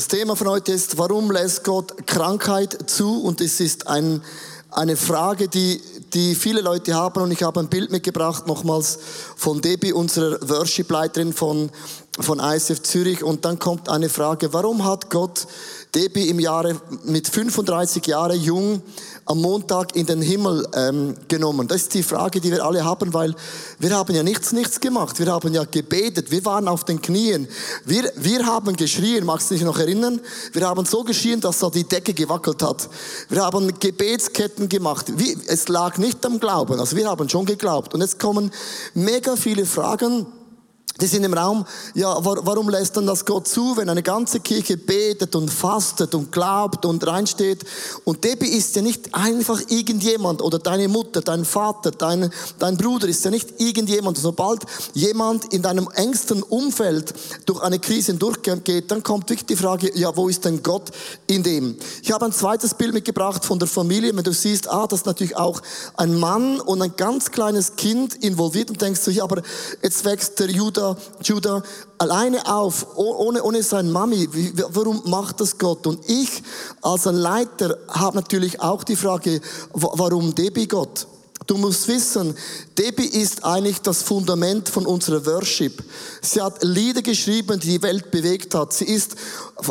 Das 0.00 0.08
Thema 0.08 0.34
von 0.34 0.48
heute 0.48 0.72
ist, 0.72 0.96
warum 0.96 1.30
lässt 1.30 1.62
Gott 1.62 2.06
Krankheit 2.06 2.88
zu? 2.88 3.22
Und 3.22 3.42
es 3.42 3.60
ist 3.60 3.86
ein, 3.86 4.22
eine 4.70 4.96
Frage, 4.96 5.46
die, 5.46 5.78
die 6.14 6.34
viele 6.34 6.62
Leute 6.62 6.94
haben. 6.94 7.22
Und 7.22 7.32
ich 7.32 7.42
habe 7.42 7.60
ein 7.60 7.68
Bild 7.68 7.90
mitgebracht, 7.92 8.46
nochmals 8.46 8.98
von 9.36 9.60
Debbie, 9.60 9.92
unserer 9.92 10.40
Worship-Leiterin 10.40 11.34
von, 11.34 11.68
von 12.18 12.40
ISF 12.40 12.80
Zürich. 12.80 13.22
Und 13.22 13.44
dann 13.44 13.58
kommt 13.58 13.90
eine 13.90 14.08
Frage, 14.08 14.54
warum 14.54 14.86
hat 14.86 15.10
Gott 15.10 15.46
Debbie 15.94 16.28
im 16.28 16.38
Jahre 16.38 16.80
mit 17.04 17.28
35 17.28 18.06
Jahren 18.06 18.40
jung 18.40 18.82
am 19.24 19.40
Montag 19.40 19.96
in 19.96 20.06
den 20.06 20.22
Himmel 20.22 20.66
ähm, 20.74 21.16
genommen? 21.28 21.66
Das 21.66 21.82
ist 21.82 21.94
die 21.94 22.02
Frage, 22.02 22.40
die 22.40 22.50
wir 22.50 22.64
alle 22.64 22.84
haben, 22.84 23.12
weil 23.12 23.34
wir 23.78 23.96
haben 23.96 24.14
ja 24.14 24.22
nichts, 24.22 24.52
nichts 24.52 24.80
gemacht. 24.80 25.18
Wir 25.18 25.26
haben 25.26 25.52
ja 25.52 25.64
gebetet. 25.64 26.30
Wir 26.30 26.44
waren 26.44 26.68
auf 26.68 26.84
den 26.84 27.02
Knien. 27.02 27.48
Wir, 27.84 28.12
wir 28.16 28.46
haben 28.46 28.76
geschrien. 28.76 29.24
Magst 29.24 29.50
du 29.50 29.54
dich 29.54 29.64
noch 29.64 29.78
erinnern? 29.78 30.20
Wir 30.52 30.68
haben 30.68 30.84
so 30.86 31.02
geschrien, 31.02 31.40
dass 31.40 31.58
da 31.58 31.70
die 31.70 31.84
Decke 31.84 32.14
gewackelt 32.14 32.62
hat. 32.62 32.88
Wir 33.28 33.42
haben 33.42 33.72
Gebetsketten 33.78 34.68
gemacht. 34.68 35.06
Wie, 35.16 35.36
es 35.46 35.68
lag 35.68 35.98
nicht 35.98 36.24
am 36.24 36.38
Glauben. 36.38 36.78
Also 36.78 36.96
wir 36.96 37.08
haben 37.08 37.28
schon 37.28 37.46
geglaubt. 37.46 37.94
Und 37.94 38.00
jetzt 38.00 38.18
kommen 38.18 38.50
mega 38.94 39.34
viele 39.36 39.66
Fragen 39.66 40.26
die 41.00 41.06
sind 41.06 41.24
im 41.24 41.34
Raum, 41.34 41.64
ja, 41.94 42.16
warum 42.20 42.68
lässt 42.68 42.96
dann 42.96 43.06
das 43.06 43.24
Gott 43.24 43.48
zu, 43.48 43.76
wenn 43.76 43.88
eine 43.88 44.02
ganze 44.02 44.40
Kirche 44.40 44.76
betet 44.76 45.34
und 45.34 45.50
fastet 45.50 46.14
und 46.14 46.30
glaubt 46.32 46.84
und 46.84 47.06
reinsteht? 47.06 47.64
Und 48.04 48.24
Debbie 48.24 48.48
ist 48.48 48.76
ja 48.76 48.82
nicht 48.82 49.14
einfach 49.14 49.60
irgendjemand 49.68 50.42
oder 50.42 50.58
deine 50.58 50.88
Mutter, 50.88 51.20
dein 51.20 51.44
Vater, 51.44 51.90
dein, 51.90 52.30
dein 52.58 52.76
Bruder 52.76 53.08
ist 53.08 53.24
ja 53.24 53.30
nicht 53.30 53.60
irgendjemand. 53.60 54.18
Sobald 54.18 54.62
jemand 54.94 55.52
in 55.52 55.62
deinem 55.62 55.88
engsten 55.94 56.42
Umfeld 56.42 57.14
durch 57.46 57.62
eine 57.62 57.78
Krise 57.78 58.14
durchgeht, 58.14 58.90
dann 58.90 59.02
kommt 59.02 59.28
wirklich 59.30 59.46
die 59.46 59.56
Frage, 59.56 59.90
ja, 59.98 60.14
wo 60.16 60.28
ist 60.28 60.44
denn 60.44 60.62
Gott 60.62 60.90
in 61.26 61.42
dem? 61.42 61.76
Ich 62.02 62.12
habe 62.12 62.26
ein 62.26 62.32
zweites 62.32 62.74
Bild 62.74 62.94
mitgebracht 62.94 63.44
von 63.44 63.58
der 63.58 63.68
Familie. 63.68 64.14
Wenn 64.14 64.24
du 64.24 64.32
siehst, 64.32 64.68
ah, 64.70 64.86
das 64.86 65.00
ist 65.00 65.06
natürlich 65.06 65.36
auch 65.36 65.60
ein 65.96 66.18
Mann 66.18 66.60
und 66.60 66.82
ein 66.82 66.94
ganz 66.96 67.30
kleines 67.30 67.76
Kind 67.76 68.14
involviert 68.16 68.70
und 68.70 68.80
denkst 68.80 69.04
du, 69.04 69.10
ja, 69.10 69.24
aber 69.24 69.42
jetzt 69.82 70.04
wächst 70.04 70.38
der 70.38 70.48
Judah 71.22 71.62
alleine 71.98 72.46
auf, 72.46 72.86
ohne, 72.96 73.42
ohne 73.42 73.62
seine 73.62 73.90
Mami. 73.90 74.28
Warum 74.70 75.02
macht 75.06 75.40
das 75.40 75.58
Gott? 75.58 75.86
Und 75.86 76.08
ich 76.08 76.42
als 76.82 77.06
ein 77.06 77.16
Leiter 77.16 77.78
habe 77.88 78.16
natürlich 78.16 78.60
auch 78.60 78.84
die 78.84 78.96
Frage, 78.96 79.40
warum 79.72 80.34
Debbie 80.34 80.68
Gott? 80.68 81.06
Du 81.46 81.56
musst 81.56 81.88
wissen, 81.88 82.36
Debbie 82.78 83.06
ist 83.06 83.44
eigentlich 83.44 83.80
das 83.80 84.02
Fundament 84.02 84.68
von 84.68 84.86
unserer 84.86 85.26
Worship. 85.26 85.82
Sie 86.22 86.40
hat 86.40 86.62
Lieder 86.62 87.02
geschrieben, 87.02 87.58
die 87.58 87.70
die 87.70 87.82
Welt 87.82 88.10
bewegt 88.12 88.54
hat. 88.54 88.72
Sie 88.72 88.84
ist 88.84 89.16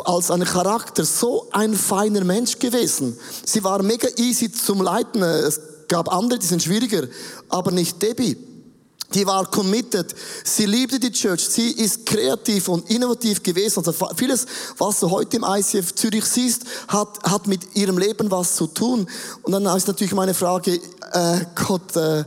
als 0.03 0.29
ein 0.29 0.43
Charakter 0.43 1.05
so 1.05 1.47
ein 1.51 1.73
feiner 1.75 2.25
Mensch 2.25 2.59
gewesen. 2.59 3.17
Sie 3.45 3.63
war 3.63 3.81
mega 3.81 4.09
easy 4.17 4.51
zum 4.51 4.81
Leiten. 4.81 5.21
Es 5.23 5.61
gab 5.87 6.11
andere, 6.11 6.39
die 6.39 6.47
sind 6.47 6.63
schwieriger, 6.63 7.07
aber 7.47 7.71
nicht 7.71 8.01
Debbie. 8.01 8.48
Die 9.13 9.25
war 9.25 9.49
committed. 9.49 10.13
Sie 10.43 10.65
liebte 10.65 10.99
die 10.99 11.11
Church. 11.11 11.47
Sie 11.47 11.71
ist 11.71 12.05
kreativ 12.05 12.67
und 12.67 12.89
innovativ 12.91 13.41
gewesen. 13.41 13.79
Also 13.79 13.93
vieles, 14.15 14.45
was 14.77 14.99
du 14.99 15.09
heute 15.09 15.37
im 15.37 15.45
ICF 15.47 15.95
Zürich 15.95 16.25
siehst, 16.25 16.63
hat, 16.87 17.17
hat 17.23 17.47
mit 17.47 17.75
ihrem 17.75 17.97
Leben 17.97 18.29
was 18.29 18.55
zu 18.55 18.67
tun. 18.67 19.07
Und 19.41 19.51
dann 19.51 19.65
ist 19.75 19.87
natürlich 19.87 20.13
meine 20.13 20.35
Frage, 20.35 20.79
äh, 21.11 21.39
Gott, 21.55 21.95
äh, 21.95 22.23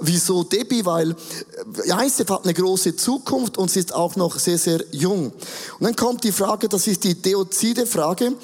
wieso 0.00 0.44
Debbie? 0.44 0.84
Weil 0.84 1.12
äh, 1.12 2.06
ICF 2.06 2.28
hat 2.28 2.44
eine 2.44 2.52
große 2.52 2.94
Zukunft 2.96 3.56
und 3.56 3.70
sie 3.70 3.80
ist 3.80 3.94
auch 3.94 4.14
noch 4.16 4.38
sehr, 4.38 4.58
sehr 4.58 4.84
jung. 4.90 5.32
Und 5.78 5.80
dann 5.80 5.96
kommt 5.96 6.22
die 6.24 6.32
Frage, 6.32 6.68
das 6.68 6.86
ist 6.86 7.04
die 7.04 7.14
Theozide-Frage, 7.14 8.34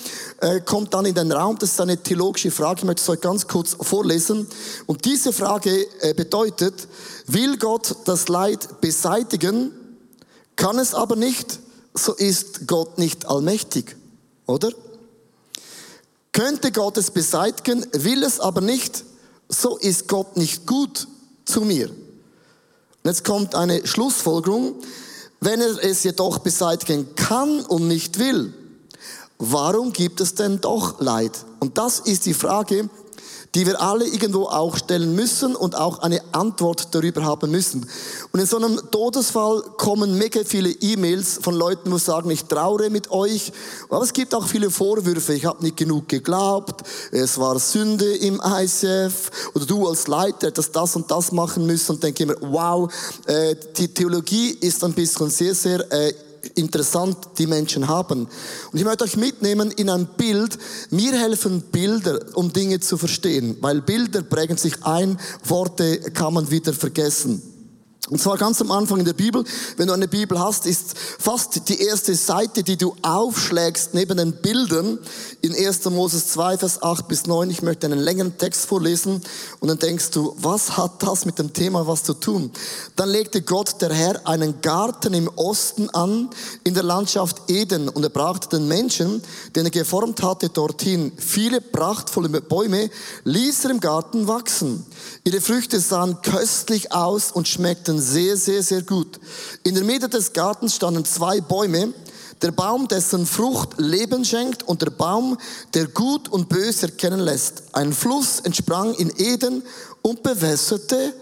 äh, 0.41 0.61
kommt 0.61 0.95
dann 0.95 1.05
in 1.05 1.15
den 1.15 1.31
Raum. 1.31 1.59
Das 1.59 1.73
ist 1.73 1.81
eine 1.81 1.99
theologische 1.99 2.51
Frage. 2.51 2.81
Ich 2.81 2.85
möchte 2.85 3.03
es 3.03 3.09
euch 3.11 3.21
ganz 3.21 3.47
kurz 3.47 3.77
vorlesen. 3.79 4.47
Und 4.87 5.05
diese 5.05 5.33
Frage 5.33 5.87
äh, 6.01 6.15
bedeutet, 6.15 6.89
Will 7.33 7.57
Gott 7.57 7.97
das 8.05 8.29
Leid 8.29 8.81
beseitigen, 8.83 9.73
kann 10.55 10.79
es 10.79 10.93
aber 10.93 11.17
nicht, 11.17 11.61
so 11.95 12.13
ist 12.13 12.67
Gott 12.67 12.99
nicht 12.99 13.27
allmächtig, 13.27 13.97
oder? 14.47 14.71
Könnte 16.33 16.73
Gott 16.73 16.99
es 16.99 17.11
beseitigen, 17.11 17.87
will 17.93 18.23
es 18.23 18.39
aber 18.39 18.61
nicht, 18.61 19.05
so 19.49 19.79
ist 19.79 20.09
Gott 20.09 20.37
nicht 20.37 20.67
gut 20.67 21.09
zu 21.47 21.63
mir. 21.63 21.91
Jetzt 23.03 23.25
kommt 23.25 23.55
eine 23.55 23.87
Schlussfolgerung. 23.87 24.75
Wenn 25.41 25.61
er 25.61 25.83
es 25.83 26.05
jedoch 26.05 26.39
beseitigen 26.39 27.15
kann 27.17 27.61
und 27.61 27.89
nicht 27.89 28.19
will, 28.19 28.53
warum 29.39 29.93
gibt 29.93 30.21
es 30.21 30.35
denn 30.35 30.61
doch 30.61 31.01
Leid? 31.01 31.33
Und 31.61 31.79
das 31.79 31.99
ist 31.99 32.27
die 32.27 32.35
Frage, 32.35 32.91
die 33.55 33.67
wir 33.67 33.81
alle 33.83 34.07
irgendwo 34.07 34.45
auch 34.45 34.77
stellen 34.77 35.15
müssen 35.15 35.55
und 35.55 35.77
auch 35.77 35.99
eine 35.99 36.23
Antwort 36.33 36.95
darüber 36.95 37.23
haben 37.25 37.51
müssen. 37.51 37.87
Und 38.33 38.41
in 38.41 38.47
so 38.47 38.57
einem 38.57 38.81
Todesfall 38.91 39.63
kommen 39.77 40.17
mega 40.17 40.41
viele 40.45 40.71
E-Mails 40.71 41.39
von 41.43 41.55
Leuten, 41.55 41.91
die 41.91 41.99
sagen, 41.99 42.31
ich 42.31 42.45
traure 42.45 42.89
mit 42.89 43.11
euch. 43.11 43.53
Aber 43.91 44.03
es 44.03 44.15
gibt 44.15 44.35
auch 44.35 44.47
viele 44.47 44.71
Vorwürfe. 44.71 45.35
Ich 45.35 45.45
habe 45.45 45.63
nicht 45.63 45.77
genug 45.77 46.09
geglaubt. 46.09 46.83
Es 47.11 47.37
war 47.37 47.59
Sünde 47.59 48.17
im 48.17 48.41
ICF. 48.43 49.31
Oder 49.55 49.67
du 49.67 49.87
als 49.87 50.07
Leiter 50.07 50.47
hättest 50.47 50.75
das 50.75 50.97
und 50.97 51.11
das 51.11 51.31
machen 51.31 51.67
müssen. 51.67 51.93
Und 51.93 52.03
denke 52.03 52.23
immer, 52.23 52.37
wow, 52.41 52.91
äh, 53.27 53.55
die 53.77 53.89
Theologie 53.89 54.57
ist 54.61 54.83
ein 54.83 54.95
bisschen 54.95 55.29
sehr, 55.29 55.55
sehr 55.55 55.93
äh, 55.93 56.15
interessant 56.55 57.17
die 57.39 57.47
Menschen 57.47 57.89
haben. 57.89 58.29
Und 58.73 58.79
ich 58.79 58.85
möchte 58.85 59.05
euch 59.05 59.17
mitnehmen 59.17 59.71
in 59.71 59.91
ein 59.91 60.07
Bild. 60.17 60.59
Mir 60.91 61.13
helfen 61.13 61.63
Bilder, 61.73 62.21
um 62.35 62.53
Dinge 62.53 62.81
zu 62.81 62.99
verstehen, 62.99 63.57
weil 63.61 63.81
Bilder 63.81 64.23
prägen 64.23 64.57
sich 64.57 64.85
ein, 64.85 65.19
Worte 65.45 65.99
kann 66.13 66.35
man 66.35 66.51
wieder 66.51 66.73
vergessen. 66.73 67.52
Und 68.11 68.21
zwar 68.21 68.37
ganz 68.37 68.61
am 68.61 68.73
Anfang 68.73 68.99
in 68.99 69.05
der 69.05 69.13
Bibel, 69.13 69.45
wenn 69.77 69.87
du 69.87 69.93
eine 69.93 70.09
Bibel 70.09 70.37
hast, 70.41 70.67
ist 70.67 70.99
fast 70.99 71.69
die 71.69 71.81
erste 71.81 72.17
Seite, 72.17 72.65
die 72.65 72.77
du 72.77 72.97
aufschlägst 73.01 73.95
neben 73.95 74.17
den 74.17 74.33
Bildern 74.43 74.99
in 75.41 75.55
1. 75.55 75.85
Moses 75.85 76.27
2, 76.29 76.59
Vers 76.59 76.83
8 76.83 77.07
bis 77.07 77.27
9. 77.27 77.49
Ich 77.51 77.63
möchte 77.63 77.87
einen 77.87 78.01
längeren 78.01 78.37
Text 78.37 78.67
vorlesen 78.67 79.23
und 79.61 79.69
dann 79.69 79.79
denkst 79.79 80.11
du, 80.11 80.35
was 80.37 80.77
hat 80.77 81.01
das 81.05 81.27
mit 81.27 81.39
dem 81.39 81.53
Thema 81.53 81.87
was 81.87 82.03
zu 82.03 82.15
tun? 82.15 82.51
Dann 82.97 83.09
legte 83.09 83.41
Gott 83.41 83.81
der 83.81 83.93
Herr 83.93 84.27
einen 84.27 84.61
Garten 84.63 85.15
im 85.15 85.29
Osten 85.37 85.89
an, 85.91 86.29
in 86.65 86.75
der 86.75 86.83
Landschaft 86.83 87.49
Eden 87.49 87.89
und 87.89 88.03
er 88.03 88.11
brachte 88.11 88.57
den 88.57 88.67
Menschen, 88.67 89.23
den 89.55 89.67
er 89.67 89.71
geformt 89.71 90.25
hatte, 90.25 90.49
dorthin. 90.49 91.13
Viele 91.17 91.61
prachtvolle 91.61 92.29
Bäume 92.41 92.91
ließ 93.23 93.65
er 93.65 93.71
im 93.71 93.81
Garten 93.81 94.27
wachsen. 94.27 94.85
Ihre 95.23 95.41
Früchte 95.41 95.79
sahen 95.79 96.21
köstlich 96.23 96.91
aus 96.91 97.31
und 97.31 97.47
schmeckten 97.47 97.92
schmeckten 97.93 97.99
sehr, 98.01 98.37
sehr, 98.37 98.63
sehr 98.63 98.83
gut. 98.83 99.21
In 99.65 99.75
der 99.75 99.85
Mitte 99.85 100.09
des 100.09 100.33
Gartens 100.33 100.75
standen 100.77 101.05
zwei 101.05 101.41
Bäume. 101.41 101.93
Der 102.41 102.51
Baum, 102.51 102.89
dessen 102.89 103.25
Frucht 103.25 103.79
Leben 103.79 104.25
schenkt 104.25 104.65
und 104.65 104.83
der 104.83 104.91
Baum, 104.91 105.39
der 105.75 105.87
Gut 105.87 106.29
und 106.29 106.49
Böse 106.49 106.87
erkennen 106.87 107.21
lässt. 107.21 107.63
Ein 107.73 107.93
Fluss 107.93 108.41
entsprang 108.41 108.95
in 108.95 109.13
Eden 109.17 109.63
und 110.03 110.25
bewässerte 110.25 111.15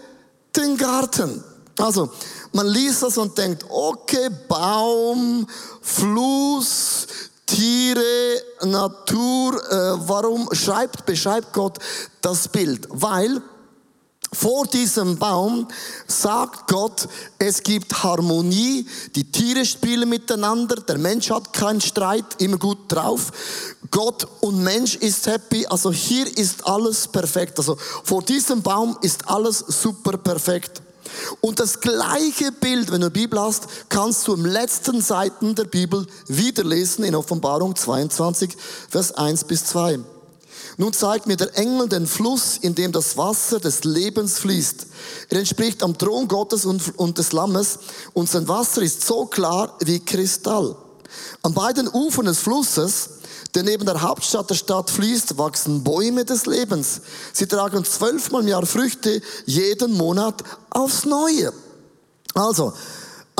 den 0.55 0.77
Garten. 0.77 1.43
Also, 1.77 2.09
man 2.53 2.67
liest 2.67 3.03
das 3.03 3.17
und 3.19 3.37
denkt, 3.37 3.65
okay, 3.69 4.29
Baum, 4.47 5.45
Fluss, 5.81 7.05
Tiere, 7.45 8.41
Natur, 8.63 9.53
äh, 9.71 10.07
warum 10.07 10.49
schreibt, 10.53 11.05
beschreibt 11.05 11.53
Gott 11.53 11.77
das 12.21 12.47
Bild? 12.47 12.87
Weil 12.89 13.41
vor 14.33 14.65
diesem 14.65 15.17
Baum 15.17 15.67
sagt 16.07 16.67
Gott, 16.69 17.09
es 17.37 17.61
gibt 17.63 18.01
Harmonie, 18.01 18.87
die 19.13 19.29
Tiere 19.29 19.65
spielen 19.65 20.07
miteinander, 20.07 20.77
der 20.77 20.97
Mensch 20.97 21.29
hat 21.29 21.51
keinen 21.51 21.81
Streit, 21.81 22.25
immer 22.37 22.57
gut 22.57 22.79
drauf. 22.87 23.31
Gott 23.91 24.25
und 24.39 24.63
Mensch 24.63 24.95
ist 24.95 25.27
happy, 25.27 25.65
also 25.67 25.91
hier 25.91 26.25
ist 26.37 26.65
alles 26.65 27.09
perfekt. 27.09 27.59
Also 27.59 27.77
vor 28.03 28.23
diesem 28.23 28.61
Baum 28.61 28.97
ist 29.01 29.27
alles 29.27 29.59
super 29.67 30.17
perfekt. 30.17 30.81
Und 31.41 31.59
das 31.59 31.81
gleiche 31.81 32.53
Bild, 32.53 32.89
wenn 32.89 33.01
du 33.01 33.09
Bibel 33.09 33.37
hast, 33.37 33.67
kannst 33.89 34.25
du 34.27 34.33
im 34.33 34.45
letzten 34.45 35.01
Seiten 35.01 35.55
der 35.55 35.65
Bibel 35.65 36.07
wiederlesen 36.27 37.03
in 37.03 37.15
Offenbarung 37.15 37.75
22, 37.75 38.55
Vers 38.89 39.11
1 39.13 39.43
bis 39.43 39.65
2. 39.65 39.99
Nun 40.81 40.93
zeigt 40.93 41.27
mir 41.27 41.37
der 41.37 41.55
Engel 41.59 41.87
den 41.87 42.07
Fluss, 42.07 42.57
in 42.59 42.73
dem 42.73 42.91
das 42.91 43.15
Wasser 43.15 43.59
des 43.59 43.83
Lebens 43.83 44.39
fließt. 44.39 44.87
Er 45.29 45.37
entspricht 45.37 45.83
am 45.83 45.95
Thron 45.95 46.27
Gottes 46.27 46.65
und, 46.65 46.97
und 46.97 47.19
des 47.19 47.33
Lammes 47.33 47.77
und 48.13 48.27
sein 48.27 48.47
Wasser 48.47 48.81
ist 48.81 49.05
so 49.05 49.27
klar 49.27 49.77
wie 49.81 49.99
Kristall. 49.99 50.75
An 51.43 51.53
beiden 51.53 51.87
Ufern 51.87 52.25
des 52.25 52.39
Flusses, 52.39 53.11
der 53.53 53.61
neben 53.61 53.85
der 53.85 54.01
Hauptstadt 54.01 54.49
der 54.49 54.55
Stadt 54.55 54.89
fließt, 54.89 55.37
wachsen 55.37 55.83
Bäume 55.83 56.25
des 56.25 56.47
Lebens. 56.47 57.01
Sie 57.31 57.45
tragen 57.45 57.85
zwölfmal 57.85 58.41
im 58.41 58.47
Jahr 58.47 58.65
Früchte, 58.65 59.21
jeden 59.45 59.95
Monat 59.95 60.41
aufs 60.71 61.05
Neue. 61.05 61.53
Also, 62.33 62.73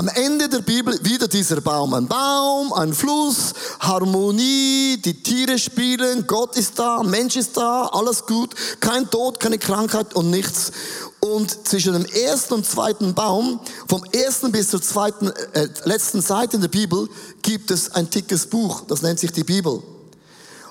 am 0.02 0.08
Ende 0.08 0.50
der 0.50 0.62
Bibel 0.62 1.00
wieder 1.04 1.28
dieser 1.28 1.62
Baum. 1.62 1.94
Ein 1.94 2.08
Baum, 2.08 2.74
ein 2.74 2.92
Fluss, 2.92 3.54
Harmonie, 3.80 4.98
die 4.98 5.22
Tiere 5.22 5.60
spielen, 5.60 6.26
Gott 6.26 6.58
ist 6.58 6.80
da, 6.80 7.04
Mensch 7.04 7.36
ist 7.36 7.56
da, 7.56 7.86
alles 7.86 8.26
gut, 8.26 8.56
kein 8.80 9.08
Tod, 9.12 9.40
keine 9.40 9.60
Krankheit 9.60 10.16
und 10.16 10.32
nichts. 10.32 10.72
Und 11.20 11.68
zwischen 11.68 11.94
dem 11.94 12.06
ersten 12.06 12.56
und 12.56 12.66
zweiten 12.66 13.14
Baum, 13.14 13.60
vom 13.88 14.04
ersten 14.06 14.52
bis 14.52 14.70
zur 14.70 14.82
zweiten, 14.82 15.28
äh, 15.54 15.70
letzten 15.84 16.24
Seite 16.24 16.56
in 16.56 16.64
der 16.64 16.70
Bibel, 16.70 17.08
gibt 17.44 17.70
es 17.70 17.92
ein 17.94 18.10
dickes 18.10 18.48
Buch, 18.48 18.82
das 18.88 19.04
nennt 19.04 19.20
sich 19.20 19.32
die 19.32 19.44
Bibel. 19.44 19.84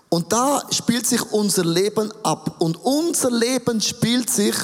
Und 0.08 0.32
da 0.32 0.64
spielt 0.72 1.06
sich 1.06 1.22
unser 1.30 1.64
Leben 1.64 2.12
ab. 2.24 2.56
Und 2.58 2.84
unser 2.84 3.30
Leben 3.30 3.80
spielt 3.80 4.28
sich 4.28 4.56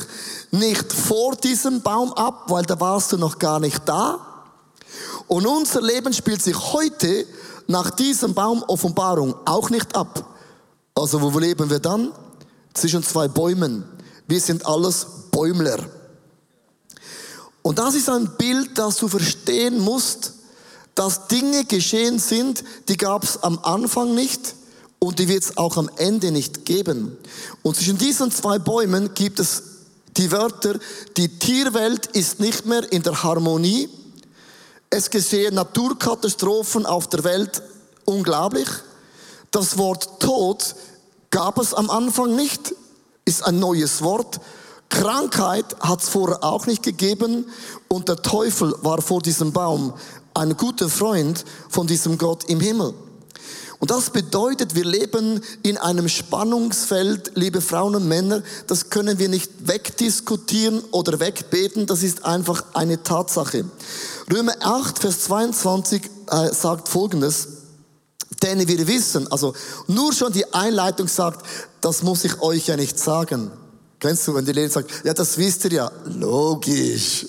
nicht 0.50 0.92
vor 0.92 1.36
diesem 1.36 1.82
Baum 1.82 2.12
ab, 2.14 2.46
weil 2.48 2.64
da 2.64 2.80
warst 2.80 3.12
du 3.12 3.16
noch 3.16 3.38
gar 3.38 3.60
nicht 3.60 3.82
da. 3.88 4.25
Und 5.28 5.46
unser 5.46 5.82
Leben 5.82 6.12
spielt 6.12 6.42
sich 6.42 6.56
heute 6.72 7.26
nach 7.66 7.90
diesem 7.90 8.34
Baum 8.34 8.62
Offenbarung 8.62 9.34
auch 9.44 9.70
nicht 9.70 9.96
ab. 9.96 10.36
Also 10.94 11.20
wo 11.20 11.38
leben 11.38 11.68
wir 11.68 11.80
dann? 11.80 12.12
Zwischen 12.74 13.02
zwei 13.02 13.28
Bäumen. 13.28 13.84
Wir 14.28 14.40
sind 14.40 14.64
alles 14.66 15.06
Bäumler. 15.30 15.78
Und 17.62 17.78
das 17.78 17.94
ist 17.94 18.08
ein 18.08 18.30
Bild, 18.38 18.78
das 18.78 18.96
du 18.96 19.08
verstehen 19.08 19.80
musst, 19.80 20.34
dass 20.94 21.26
Dinge 21.28 21.64
geschehen 21.64 22.18
sind, 22.18 22.64
die 22.88 22.96
gab 22.96 23.24
es 23.24 23.42
am 23.42 23.58
Anfang 23.62 24.14
nicht 24.14 24.54
und 24.98 25.18
die 25.18 25.28
wird 25.28 25.44
es 25.44 25.56
auch 25.56 25.76
am 25.76 25.90
Ende 25.96 26.30
nicht 26.30 26.64
geben. 26.64 27.18
Und 27.62 27.76
zwischen 27.76 27.98
diesen 27.98 28.30
zwei 28.30 28.58
Bäumen 28.58 29.12
gibt 29.14 29.40
es 29.40 29.62
die 30.16 30.32
Wörter, 30.32 30.78
die 31.16 31.38
Tierwelt 31.38 32.06
ist 32.06 32.40
nicht 32.40 32.64
mehr 32.66 32.90
in 32.90 33.02
der 33.02 33.22
Harmonie. 33.22 33.88
Es 34.90 35.10
geschehen 35.10 35.54
Naturkatastrophen 35.54 36.86
auf 36.86 37.08
der 37.08 37.24
Welt, 37.24 37.62
unglaublich. 38.04 38.68
Das 39.50 39.78
Wort 39.78 40.20
Tod 40.20 40.74
gab 41.30 41.58
es 41.58 41.74
am 41.74 41.90
Anfang 41.90 42.36
nicht, 42.36 42.74
ist 43.24 43.44
ein 43.44 43.58
neues 43.58 44.02
Wort. 44.02 44.40
Krankheit 44.88 45.76
hat 45.80 46.02
es 46.02 46.08
vorher 46.08 46.44
auch 46.44 46.66
nicht 46.66 46.82
gegeben 46.84 47.46
und 47.88 48.08
der 48.08 48.22
Teufel 48.22 48.74
war 48.82 49.02
vor 49.02 49.20
diesem 49.20 49.52
Baum 49.52 49.94
ein 50.34 50.56
guter 50.56 50.88
Freund 50.88 51.44
von 51.68 51.86
diesem 51.86 52.18
Gott 52.18 52.44
im 52.44 52.60
Himmel. 52.60 52.94
Und 53.78 53.90
das 53.90 54.10
bedeutet, 54.10 54.74
wir 54.74 54.84
leben 54.84 55.42
in 55.62 55.76
einem 55.76 56.08
Spannungsfeld, 56.08 57.32
liebe 57.34 57.60
Frauen 57.60 57.94
und 57.94 58.08
Männer, 58.08 58.42
das 58.66 58.88
können 58.88 59.18
wir 59.18 59.28
nicht 59.28 59.50
wegdiskutieren 59.66 60.82
oder 60.92 61.20
wegbeten, 61.20 61.86
das 61.86 62.02
ist 62.02 62.24
einfach 62.24 62.64
eine 62.72 63.02
Tatsache. 63.02 63.66
Römer 64.32 64.54
8, 64.60 64.98
Vers 64.98 65.20
22 65.20 66.02
äh, 66.30 66.52
sagt 66.52 66.88
Folgendes, 66.88 67.48
denn 68.42 68.66
wir 68.66 68.86
wissen, 68.88 69.30
also 69.30 69.54
nur 69.86 70.12
schon 70.12 70.32
die 70.32 70.52
Einleitung 70.52 71.06
sagt, 71.06 71.46
das 71.80 72.02
muss 72.02 72.24
ich 72.24 72.40
euch 72.40 72.66
ja 72.66 72.76
nicht 72.76 72.98
sagen. 72.98 73.50
Kennst 74.00 74.26
du, 74.26 74.34
wenn 74.34 74.44
die 74.44 74.52
Lehrerin 74.52 74.72
sagt, 74.72 74.90
ja, 75.04 75.14
das 75.14 75.38
wisst 75.38 75.64
ihr 75.66 75.72
ja, 75.72 75.92
logisch. 76.04 77.26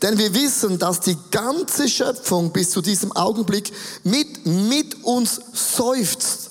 Denn 0.00 0.16
wir 0.16 0.32
wissen, 0.34 0.78
dass 0.78 1.00
die 1.00 1.16
ganze 1.30 1.88
Schöpfung 1.88 2.50
bis 2.50 2.70
zu 2.70 2.80
diesem 2.80 3.12
Augenblick 3.12 3.72
mit, 4.04 4.46
mit 4.46 5.04
uns 5.04 5.40
seufzt. 5.52 6.50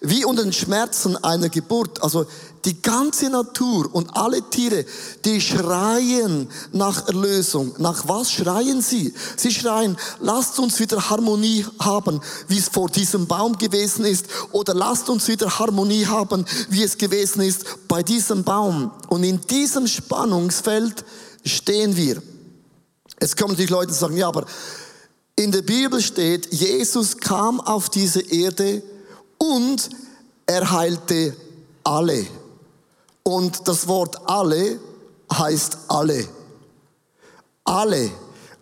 Wie 0.00 0.24
unter 0.24 0.42
den 0.42 0.52
Schmerzen 0.52 1.16
einer 1.22 1.48
Geburt. 1.48 2.02
Also 2.02 2.26
die 2.64 2.80
ganze 2.80 3.30
Natur 3.30 3.94
und 3.94 4.16
alle 4.16 4.48
Tiere, 4.50 4.84
die 5.24 5.40
schreien 5.40 6.48
nach 6.72 7.06
Erlösung. 7.06 7.74
Nach 7.78 8.08
was 8.08 8.32
schreien 8.32 8.80
sie? 8.80 9.12
Sie 9.36 9.52
schreien, 9.52 9.96
lasst 10.20 10.58
uns 10.58 10.80
wieder 10.80 11.10
Harmonie 11.10 11.66
haben, 11.78 12.20
wie 12.48 12.58
es 12.58 12.68
vor 12.68 12.88
diesem 12.88 13.26
Baum 13.26 13.58
gewesen 13.58 14.04
ist. 14.04 14.26
Oder 14.52 14.74
lasst 14.74 15.08
uns 15.08 15.28
wieder 15.28 15.58
Harmonie 15.58 16.06
haben, 16.06 16.44
wie 16.70 16.82
es 16.82 16.96
gewesen 16.96 17.42
ist 17.42 17.64
bei 17.88 18.02
diesem 18.02 18.44
Baum. 18.44 18.90
Und 19.08 19.24
in 19.24 19.40
diesem 19.42 19.86
Spannungsfeld 19.86 21.04
stehen 21.44 21.96
wir. 21.96 22.22
Jetzt 23.20 23.36
kommen 23.36 23.52
natürlich 23.52 23.70
Leute 23.70 23.88
und 23.88 23.98
sagen, 23.98 24.16
ja, 24.16 24.28
aber 24.28 24.44
in 25.36 25.50
der 25.50 25.62
Bibel 25.62 26.00
steht, 26.00 26.52
Jesus 26.52 27.16
kam 27.16 27.60
auf 27.60 27.90
diese 27.90 28.20
Erde 28.20 28.82
und 29.38 29.90
er 30.46 30.70
heilte 30.70 31.34
alle. 31.82 32.26
Und 33.24 33.66
das 33.66 33.88
Wort 33.88 34.28
alle 34.28 34.78
heißt 35.32 35.78
alle. 35.88 36.28
Alle. 37.64 38.10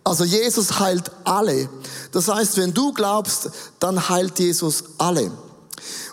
Also 0.04 0.24
Jesus 0.24 0.78
heilt 0.78 1.10
alle. 1.24 1.68
Das 2.12 2.28
heißt, 2.28 2.56
wenn 2.56 2.72
du 2.72 2.92
glaubst, 2.92 3.50
dann 3.80 4.08
heilt 4.08 4.38
Jesus 4.38 4.84
alle. 4.98 5.30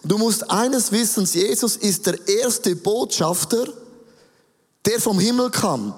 Du 0.03 0.17
musst 0.17 0.49
eines 0.49 0.91
wissen, 0.91 1.25
Jesus 1.25 1.75
ist 1.77 2.05
der 2.07 2.27
erste 2.27 2.75
Botschafter, 2.75 3.67
der 4.85 4.99
vom 4.99 5.19
Himmel 5.19 5.51
kam. 5.51 5.93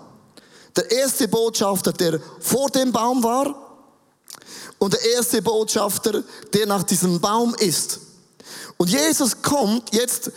Der 0.76 0.92
erste 0.92 1.28
Botschafter, 1.28 1.94
der 1.94 2.20
vor 2.40 2.70
dem 2.70 2.92
Baum 2.92 3.24
war 3.24 3.56
und 4.80 4.94
der 4.94 5.04
erste 5.14 5.42
Botschafter, 5.42 6.24
der 6.54 6.66
nach 6.66 6.84
diesem 6.84 7.20
Baum 7.20 7.54
ist. 7.56 8.00
Und 8.78 8.90
Jesus 8.90 9.42
kommt 9.42 9.94
jetzt 9.94 10.32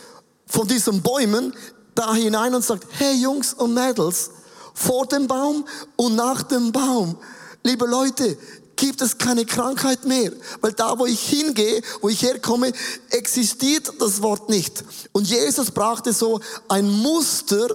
von 0.45 0.67
diesen 0.67 1.01
Bäumen 1.01 1.53
da 1.95 2.13
hinein 2.13 2.53
und 2.53 2.63
sagt, 2.63 2.85
hey 2.97 3.15
Jungs 3.15 3.53
und 3.53 3.73
Mädels, 3.73 4.31
vor 4.73 5.07
dem 5.07 5.27
Baum 5.27 5.65
und 5.95 6.15
nach 6.15 6.43
dem 6.43 6.71
Baum. 6.71 7.17
Liebe 7.63 7.85
Leute, 7.85 8.37
gibt 8.75 9.01
es 9.01 9.17
keine 9.17 9.45
Krankheit 9.45 10.05
mehr. 10.05 10.31
Weil 10.61 10.73
da, 10.73 10.97
wo 10.99 11.05
ich 11.05 11.21
hingehe, 11.21 11.81
wo 12.01 12.09
ich 12.09 12.21
herkomme, 12.21 12.71
existiert 13.09 13.91
das 13.99 14.21
Wort 14.21 14.49
nicht. 14.49 14.83
Und 15.11 15.27
Jesus 15.27 15.71
brachte 15.71 16.13
so 16.13 16.39
ein 16.67 16.89
Muster 16.89 17.67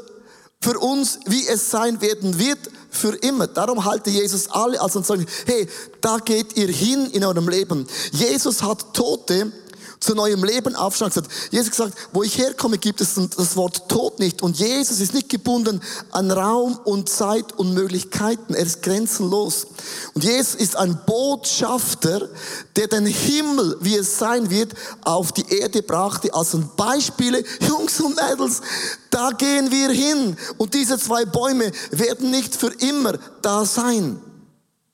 für 0.62 0.78
uns, 0.78 1.18
wie 1.24 1.46
es 1.48 1.70
sein 1.70 2.00
werden 2.02 2.38
wird, 2.38 2.58
für 2.90 3.14
immer. 3.16 3.46
Darum 3.46 3.84
halte 3.84 4.10
Jesus 4.10 4.50
alle 4.50 4.80
als 4.80 4.94
und 4.94 5.06
sagen, 5.06 5.26
hey, 5.46 5.66
da 6.02 6.18
geht 6.18 6.56
ihr 6.56 6.68
hin 6.68 7.06
in 7.12 7.24
eurem 7.24 7.48
Leben. 7.48 7.86
Jesus 8.12 8.62
hat 8.62 8.92
Tote 8.92 9.52
zu 10.00 10.14
neuem 10.14 10.42
Leben 10.42 10.74
aufschlagen. 10.74 11.22
Jesus 11.50 11.70
gesagt, 11.70 11.94
wo 12.12 12.22
ich 12.22 12.38
herkomme, 12.38 12.78
gibt 12.78 13.00
es 13.00 13.14
das 13.14 13.56
Wort 13.56 13.88
Tod 13.88 14.18
nicht. 14.18 14.42
Und 14.42 14.58
Jesus 14.58 14.98
ist 14.98 15.12
nicht 15.12 15.28
gebunden 15.28 15.80
an 16.10 16.30
Raum 16.30 16.78
und 16.84 17.08
Zeit 17.08 17.52
und 17.58 17.74
Möglichkeiten. 17.74 18.54
Er 18.54 18.64
ist 18.64 18.82
grenzenlos. 18.82 19.66
Und 20.14 20.24
Jesus 20.24 20.54
ist 20.54 20.76
ein 20.76 20.98
Botschafter, 21.06 22.28
der 22.76 22.88
den 22.88 23.06
Himmel, 23.06 23.76
wie 23.80 23.96
es 23.96 24.18
sein 24.18 24.50
wird, 24.50 24.72
auf 25.04 25.32
die 25.32 25.46
Erde 25.52 25.82
brachte. 25.82 26.32
Also 26.32 26.62
Beispiele, 26.76 27.44
Jungs 27.68 28.00
und 28.00 28.16
Mädels, 28.16 28.62
da 29.10 29.30
gehen 29.30 29.70
wir 29.70 29.90
hin. 29.90 30.36
Und 30.56 30.72
diese 30.72 30.98
zwei 30.98 31.26
Bäume 31.26 31.70
werden 31.90 32.30
nicht 32.30 32.56
für 32.56 32.72
immer 32.80 33.18
da 33.42 33.66
sein. 33.66 34.18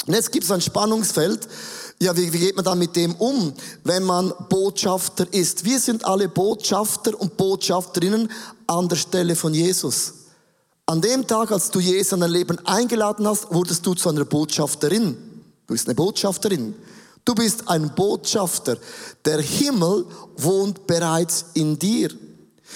Und 0.07 0.15
jetzt 0.15 0.33
gibt 0.33 0.45
es 0.45 0.51
ein 0.51 0.61
Spannungsfeld. 0.61 1.49
Ja, 1.99 2.15
wie, 2.17 2.31
wie 2.33 2.39
geht 2.39 2.57
man 2.57 2.65
dann 2.65 2.79
mit 2.79 2.95
dem 2.95 3.15
um, 3.15 3.55
wenn 3.85 4.03
man 4.03 4.33
Botschafter 4.51 5.27
ist? 5.33 5.65
Wir 5.65 5.81
sind 5.81 6.05
alle 6.05 6.29
Botschafter 6.29 7.19
und 7.19 7.37
Botschafterinnen 7.37 8.31
an 8.67 8.89
der 8.89 8.97
Stelle 8.97 9.35
von 9.35 9.55
Jesus. 9.55 10.13
An 10.85 11.01
dem 11.01 11.27
Tag, 11.27 11.51
als 11.51 11.71
du 11.71 11.81
Jesus 11.81 12.13
in 12.13 12.21
dein 12.21 12.31
Leben 12.31 12.65
eingeladen 12.67 13.27
hast, 13.27 13.53
wurdest 13.53 13.85
du 13.87 13.95
zu 13.95 14.11
einer 14.11 14.25
Botschafterin. 14.25 15.17
Du 15.67 15.73
bist 15.73 15.89
eine 15.89 15.95
Botschafterin. 15.95 16.75
Du 17.25 17.35
bist 17.35 17.67
ein 17.67 17.93
Botschafter. 17.95 18.77
Der 19.25 19.41
Himmel 19.41 20.05
wohnt 20.37 20.87
bereits 20.87 21.47
in 21.55 21.79
dir. 21.79 22.11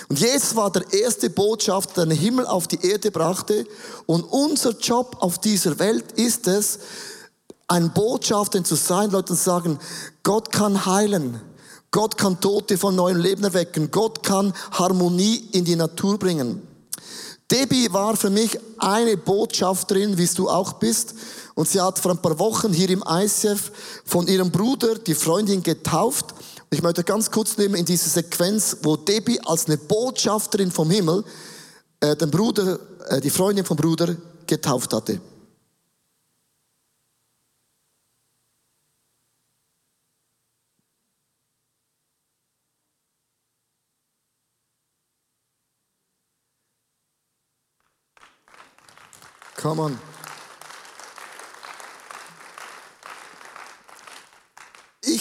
Und 0.08 0.18
Jesus 0.18 0.56
war 0.56 0.72
der 0.72 0.92
erste 0.92 1.30
Botschafter, 1.30 2.06
der 2.06 2.06
den 2.06 2.18
Himmel 2.18 2.46
auf 2.46 2.66
die 2.66 2.84
Erde 2.84 3.10
brachte. 3.10 3.66
Und 4.06 4.22
unser 4.24 4.70
Job 4.70 5.16
auf 5.20 5.38
dieser 5.38 5.78
Welt 5.78 6.12
ist 6.12 6.48
es, 6.48 6.80
ein 7.70 7.92
Botschafter 7.92 8.64
zu 8.64 8.74
sein, 8.74 9.10
Leute, 9.10 9.32
und 9.32 9.38
sagen, 9.38 9.78
Gott 10.24 10.50
kann 10.50 10.86
heilen. 10.86 11.40
Gott 11.92 12.16
kann 12.18 12.40
Tote 12.40 12.76
von 12.76 12.96
neuem 12.96 13.18
Leben 13.18 13.44
erwecken. 13.44 13.90
Gott 13.90 14.22
kann 14.24 14.52
Harmonie 14.72 15.48
in 15.52 15.64
die 15.64 15.76
Natur 15.76 16.18
bringen. 16.18 16.62
Debbie 17.50 17.92
war 17.92 18.16
für 18.16 18.30
mich 18.30 18.58
eine 18.78 19.16
Botschafterin, 19.16 20.18
wie 20.18 20.26
du 20.26 20.48
auch 20.48 20.74
bist. 20.74 21.14
Und 21.54 21.68
sie 21.68 21.80
hat 21.80 21.98
vor 21.98 22.12
ein 22.12 22.22
paar 22.22 22.38
Wochen 22.38 22.72
hier 22.72 22.90
im 22.90 23.04
ICF 23.06 23.70
von 24.04 24.26
ihrem 24.26 24.50
Bruder 24.50 24.96
die 24.96 25.14
Freundin 25.14 25.62
getauft. 25.62 26.26
Ich 26.70 26.82
möchte 26.82 27.04
ganz 27.04 27.30
kurz 27.30 27.56
nehmen 27.56 27.76
in 27.76 27.84
diese 27.84 28.08
Sequenz, 28.08 28.78
wo 28.82 28.96
Debbie 28.96 29.40
als 29.44 29.66
eine 29.66 29.78
Botschafterin 29.78 30.72
vom 30.72 30.90
Himmel 30.90 31.24
äh, 32.00 32.16
den 32.16 32.30
Bruder, 32.30 32.78
äh, 33.08 33.20
die 33.20 33.30
Freundin 33.30 33.64
vom 33.64 33.76
Bruder 33.76 34.16
getauft 34.46 34.92
hatte. 34.92 35.20
Come 49.60 49.82
on. 49.82 49.98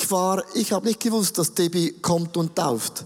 ich 0.10 0.12
war, 0.12 0.43
ich 0.55 0.72
habe 0.72 0.88
nicht 0.88 1.01
gewusst, 1.01 1.38
dass 1.38 1.53
Debbie 1.53 1.91
kommt 2.01 2.36
und 2.36 2.55
tauft. 2.55 3.05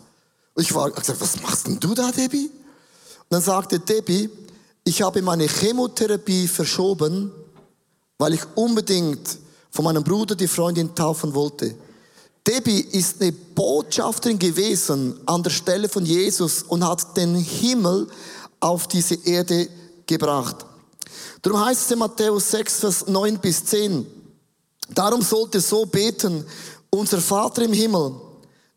Ich 0.55 0.73
war, 0.73 0.87
ich 0.87 0.95
gesagt, 0.95 1.19
was 1.19 1.41
machst 1.41 1.67
denn 1.67 1.77
du 1.77 1.93
da, 1.93 2.11
Debbie? 2.11 2.45
Und 2.45 3.27
dann 3.29 3.41
sagte 3.41 3.77
Debbie, 3.77 4.29
ich 4.85 5.01
habe 5.01 5.21
meine 5.21 5.47
Chemotherapie 5.47 6.47
verschoben, 6.47 7.29
weil 8.17 8.35
ich 8.35 8.41
unbedingt 8.55 9.37
von 9.71 9.83
meinem 9.83 10.03
Bruder 10.03 10.35
die 10.35 10.47
Freundin 10.47 10.95
taufen 10.95 11.33
wollte. 11.33 11.75
Debbie 12.47 12.79
ist 12.79 13.21
eine 13.21 13.33
Botschafterin 13.33 14.39
gewesen 14.39 15.19
an 15.25 15.43
der 15.43 15.49
Stelle 15.49 15.89
von 15.89 16.05
Jesus 16.05 16.63
und 16.63 16.87
hat 16.87 17.17
den 17.17 17.35
Himmel 17.35 18.07
auf 18.61 18.87
diese 18.87 19.15
Erde 19.15 19.67
gebracht. 20.05 20.65
Darum 21.41 21.65
heißt 21.65 21.85
es 21.85 21.91
in 21.91 21.99
Matthäus 21.99 22.51
6, 22.51 22.79
Vers 22.79 23.07
9 23.07 23.39
bis 23.39 23.65
10, 23.65 24.05
darum 24.93 25.21
sollte 25.21 25.59
so 25.59 25.85
beten, 25.85 26.45
unser 26.89 27.19
Vater 27.19 27.63
im 27.63 27.73
Himmel, 27.73 28.13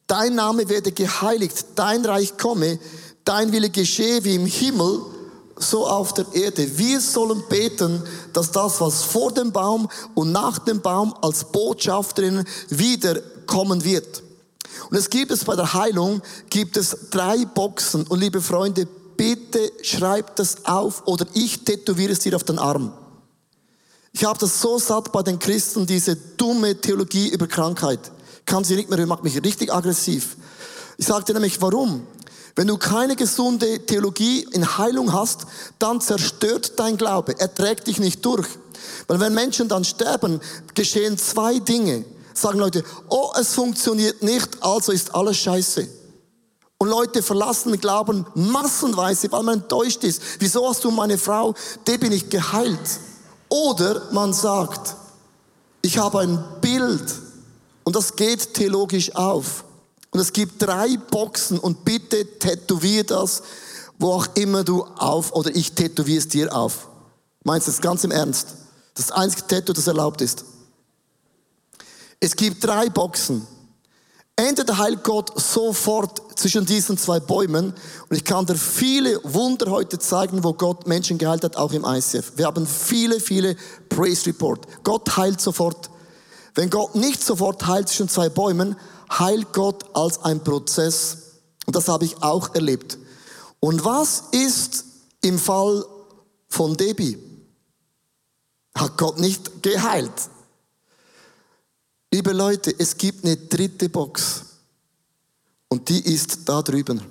dein 0.06 0.34
Name 0.34 0.68
werde 0.68 0.92
geheiligt, 0.92 1.66
dein 1.74 2.04
Reich 2.04 2.36
komme, 2.38 2.78
dein 3.24 3.52
Wille 3.52 3.70
geschehe 3.70 4.24
wie 4.24 4.34
im 4.34 4.46
Himmel, 4.46 5.02
so 5.58 5.86
auf 5.86 6.14
der 6.14 6.26
Erde. 6.32 6.78
Wir 6.78 7.00
sollen 7.00 7.42
beten, 7.48 8.02
dass 8.32 8.50
das, 8.50 8.80
was 8.80 9.02
vor 9.02 9.32
dem 9.32 9.52
Baum 9.52 9.88
und 10.14 10.32
nach 10.32 10.58
dem 10.58 10.80
Baum 10.80 11.14
als 11.22 11.44
Botschafterin 11.44 12.44
wiederkommen 12.68 13.82
wird. 13.84 14.22
Und 14.90 14.96
es 14.96 15.08
gibt 15.10 15.32
es 15.32 15.44
bei 15.44 15.56
der 15.56 15.72
Heilung, 15.72 16.20
gibt 16.50 16.76
es 16.76 16.96
drei 17.10 17.44
Boxen. 17.44 18.06
Und 18.06 18.20
liebe 18.20 18.40
Freunde, 18.40 18.86
bitte 19.16 19.72
schreib 19.82 20.36
das 20.36 20.64
auf 20.64 21.06
oder 21.06 21.26
ich 21.34 21.64
tätowiere 21.64 22.12
es 22.12 22.20
dir 22.20 22.36
auf 22.36 22.44
den 22.44 22.58
Arm. 22.58 22.92
Ich 24.12 24.24
habe 24.24 24.38
das 24.38 24.60
so 24.60 24.78
satt 24.78 25.12
bei 25.12 25.22
den 25.22 25.38
Christen, 25.38 25.86
diese 25.86 26.16
dumme 26.16 26.80
Theologie 26.80 27.28
über 27.28 27.46
Krankheit. 27.46 28.00
Kann 28.46 28.64
sie 28.64 28.76
nicht 28.76 28.88
mehr 28.88 28.98
hören, 28.98 29.08
macht 29.08 29.24
mich 29.24 29.42
richtig 29.42 29.72
aggressiv. 29.72 30.36
Ich 30.96 31.06
sagte 31.06 31.34
nämlich, 31.34 31.60
warum? 31.60 32.06
Wenn 32.54 32.68
du 32.68 32.78
keine 32.78 33.16
gesunde 33.16 33.84
Theologie 33.84 34.46
in 34.52 34.78
Heilung 34.78 35.12
hast, 35.12 35.46
dann 35.78 36.00
zerstört 36.00 36.78
dein 36.78 36.96
Glaube. 36.96 37.38
Er 37.38 37.52
trägt 37.52 37.86
dich 37.86 37.98
nicht 37.98 38.24
durch. 38.24 38.46
Weil 39.06 39.20
wenn 39.20 39.34
Menschen 39.34 39.68
dann 39.68 39.84
sterben, 39.84 40.40
geschehen 40.74 41.18
zwei 41.18 41.58
Dinge. 41.58 42.06
Sagen 42.32 42.58
Leute, 42.58 42.84
oh, 43.08 43.32
es 43.38 43.54
funktioniert 43.54 44.22
nicht, 44.22 44.48
also 44.62 44.92
ist 44.92 45.14
alles 45.14 45.36
scheiße. 45.36 45.86
Und 46.78 46.88
Leute 46.88 47.22
verlassen 47.22 47.72
den 47.72 47.80
Glauben 47.80 48.26
massenweise, 48.34 49.32
weil 49.32 49.42
man 49.42 49.60
enttäuscht 49.60 50.04
ist. 50.04 50.22
Wieso 50.38 50.68
hast 50.68 50.84
du 50.84 50.90
meine 50.90 51.16
Frau, 51.16 51.54
die 51.86 51.96
bin 51.96 52.12
ich 52.12 52.28
geheilt? 52.28 53.00
Oder 53.48 54.02
man 54.12 54.32
sagt, 54.32 54.94
ich 55.80 55.98
habe 55.98 56.20
ein 56.20 56.42
Bild 56.60 57.14
und 57.84 57.96
das 57.96 58.16
geht 58.16 58.54
theologisch 58.54 59.14
auf. 59.14 59.64
Und 60.10 60.20
es 60.20 60.32
gibt 60.32 60.62
drei 60.62 60.96
Boxen 61.10 61.58
und 61.58 61.84
bitte 61.84 62.38
tätowier 62.38 63.04
das, 63.04 63.42
wo 63.98 64.12
auch 64.12 64.26
immer 64.34 64.64
du 64.64 64.84
auf, 64.84 65.32
oder 65.32 65.54
ich 65.54 65.72
tätowiere 65.72 66.18
es 66.18 66.28
dir 66.28 66.54
auf. 66.54 66.88
Meinst 67.44 67.68
du 67.68 67.70
das 67.70 67.80
ganz 67.80 68.04
im 68.04 68.10
Ernst? 68.10 68.48
Das 68.94 69.10
einzige 69.10 69.46
Tattoo, 69.46 69.72
das 69.72 69.86
erlaubt 69.86 70.20
ist. 70.20 70.44
Es 72.18 72.34
gibt 72.34 72.64
drei 72.64 72.88
Boxen. 72.88 73.46
Entweder 74.36 74.76
heilt 74.78 75.04
Gott 75.04 75.38
sofort 75.40 76.20
zwischen 76.36 76.66
diesen 76.66 76.98
zwei 76.98 77.18
Bäumen 77.18 77.74
und 78.08 78.16
ich 78.16 78.24
kann 78.24 78.46
dir 78.46 78.56
viele 78.56 79.20
Wunder 79.24 79.70
heute 79.70 79.98
zeigen, 79.98 80.44
wo 80.44 80.52
Gott 80.52 80.86
Menschen 80.86 81.18
geheilt 81.18 81.44
hat, 81.44 81.56
auch 81.56 81.72
im 81.72 81.84
ICF. 81.84 82.32
Wir 82.36 82.46
haben 82.46 82.66
viele, 82.66 83.20
viele 83.20 83.56
Praise 83.88 84.26
Report. 84.26 84.66
Gott 84.84 85.16
heilt 85.16 85.40
sofort. 85.40 85.90
Wenn 86.54 86.70
Gott 86.70 86.94
nicht 86.94 87.22
sofort 87.22 87.66
heilt 87.66 87.88
zwischen 87.88 88.08
zwei 88.08 88.28
Bäumen, 88.28 88.76
heilt 89.10 89.52
Gott 89.52 89.84
als 89.94 90.22
ein 90.22 90.42
Prozess. 90.42 91.18
Und 91.66 91.74
das 91.74 91.88
habe 91.88 92.04
ich 92.04 92.22
auch 92.22 92.54
erlebt. 92.54 92.98
Und 93.60 93.84
was 93.84 94.24
ist 94.32 94.84
im 95.22 95.38
Fall 95.38 95.84
von 96.48 96.76
Debbie? 96.76 97.18
Hat 98.76 98.96
Gott 98.96 99.18
nicht 99.18 99.62
geheilt? 99.62 100.12
Liebe 102.12 102.32
Leute, 102.32 102.74
es 102.78 102.96
gibt 102.96 103.24
eine 103.24 103.36
dritte 103.36 103.88
Box. 103.88 104.45
Und 105.76 105.90
die 105.90 106.14
ist 106.14 106.48
da 106.48 106.62
drüben. 106.62 107.02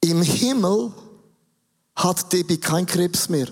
Im 0.00 0.22
Himmel 0.22 0.90
hat 1.94 2.32
Debbie 2.32 2.56
kein 2.56 2.86
Krebs 2.86 3.28
mehr. 3.28 3.48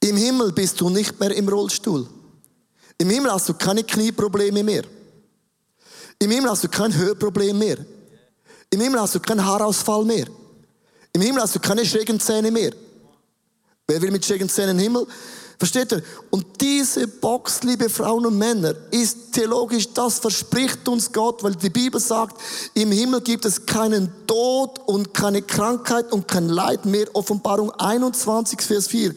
Im 0.00 0.16
Himmel 0.16 0.52
bist 0.52 0.80
du 0.80 0.88
nicht 0.88 1.20
mehr 1.20 1.32
im 1.36 1.50
Rollstuhl. 1.50 2.08
Im 2.96 3.10
Himmel 3.10 3.30
hast 3.30 3.50
du 3.50 3.52
keine 3.52 3.84
Knieprobleme 3.84 4.64
mehr. 4.64 4.84
Im 6.18 6.30
Himmel 6.30 6.48
hast 6.48 6.64
du 6.64 6.68
kein 6.68 6.96
Hörproblem 6.96 7.58
mehr. 7.58 7.76
Im 8.70 8.80
Himmel 8.80 9.02
hast 9.02 9.16
du 9.16 9.20
keinen 9.20 9.44
Haarausfall 9.44 10.06
mehr. 10.06 10.28
Im 11.12 11.20
Himmel 11.20 11.42
hast 11.42 11.56
du 11.56 11.60
keine 11.60 11.84
schrägen 11.84 12.18
Zähne 12.18 12.50
mehr. 12.50 12.72
Wer 13.86 14.00
will 14.00 14.10
mit 14.10 14.24
schrägen 14.24 14.48
Zähnen 14.48 14.78
im 14.78 14.82
Himmel? 14.82 15.06
Versteht 15.58 15.92
ihr? 15.92 16.02
Und 16.30 16.46
diese 16.60 17.06
Box, 17.06 17.62
liebe 17.62 17.88
Frauen 17.88 18.26
und 18.26 18.38
Männer, 18.38 18.74
ist 18.90 19.32
theologisch, 19.32 19.92
das 19.92 20.18
verspricht 20.18 20.86
uns 20.88 21.12
Gott, 21.12 21.42
weil 21.42 21.54
die 21.54 21.70
Bibel 21.70 22.00
sagt, 22.00 22.40
im 22.74 22.90
Himmel 22.90 23.20
gibt 23.20 23.44
es 23.44 23.64
keinen 23.64 24.10
Tod 24.26 24.80
und 24.86 25.14
keine 25.14 25.42
Krankheit 25.42 26.12
und 26.12 26.26
kein 26.26 26.48
Leid 26.48 26.84
mehr. 26.86 27.06
Offenbarung 27.12 27.70
21, 27.70 28.60
Vers 28.60 28.88
4. 28.88 29.14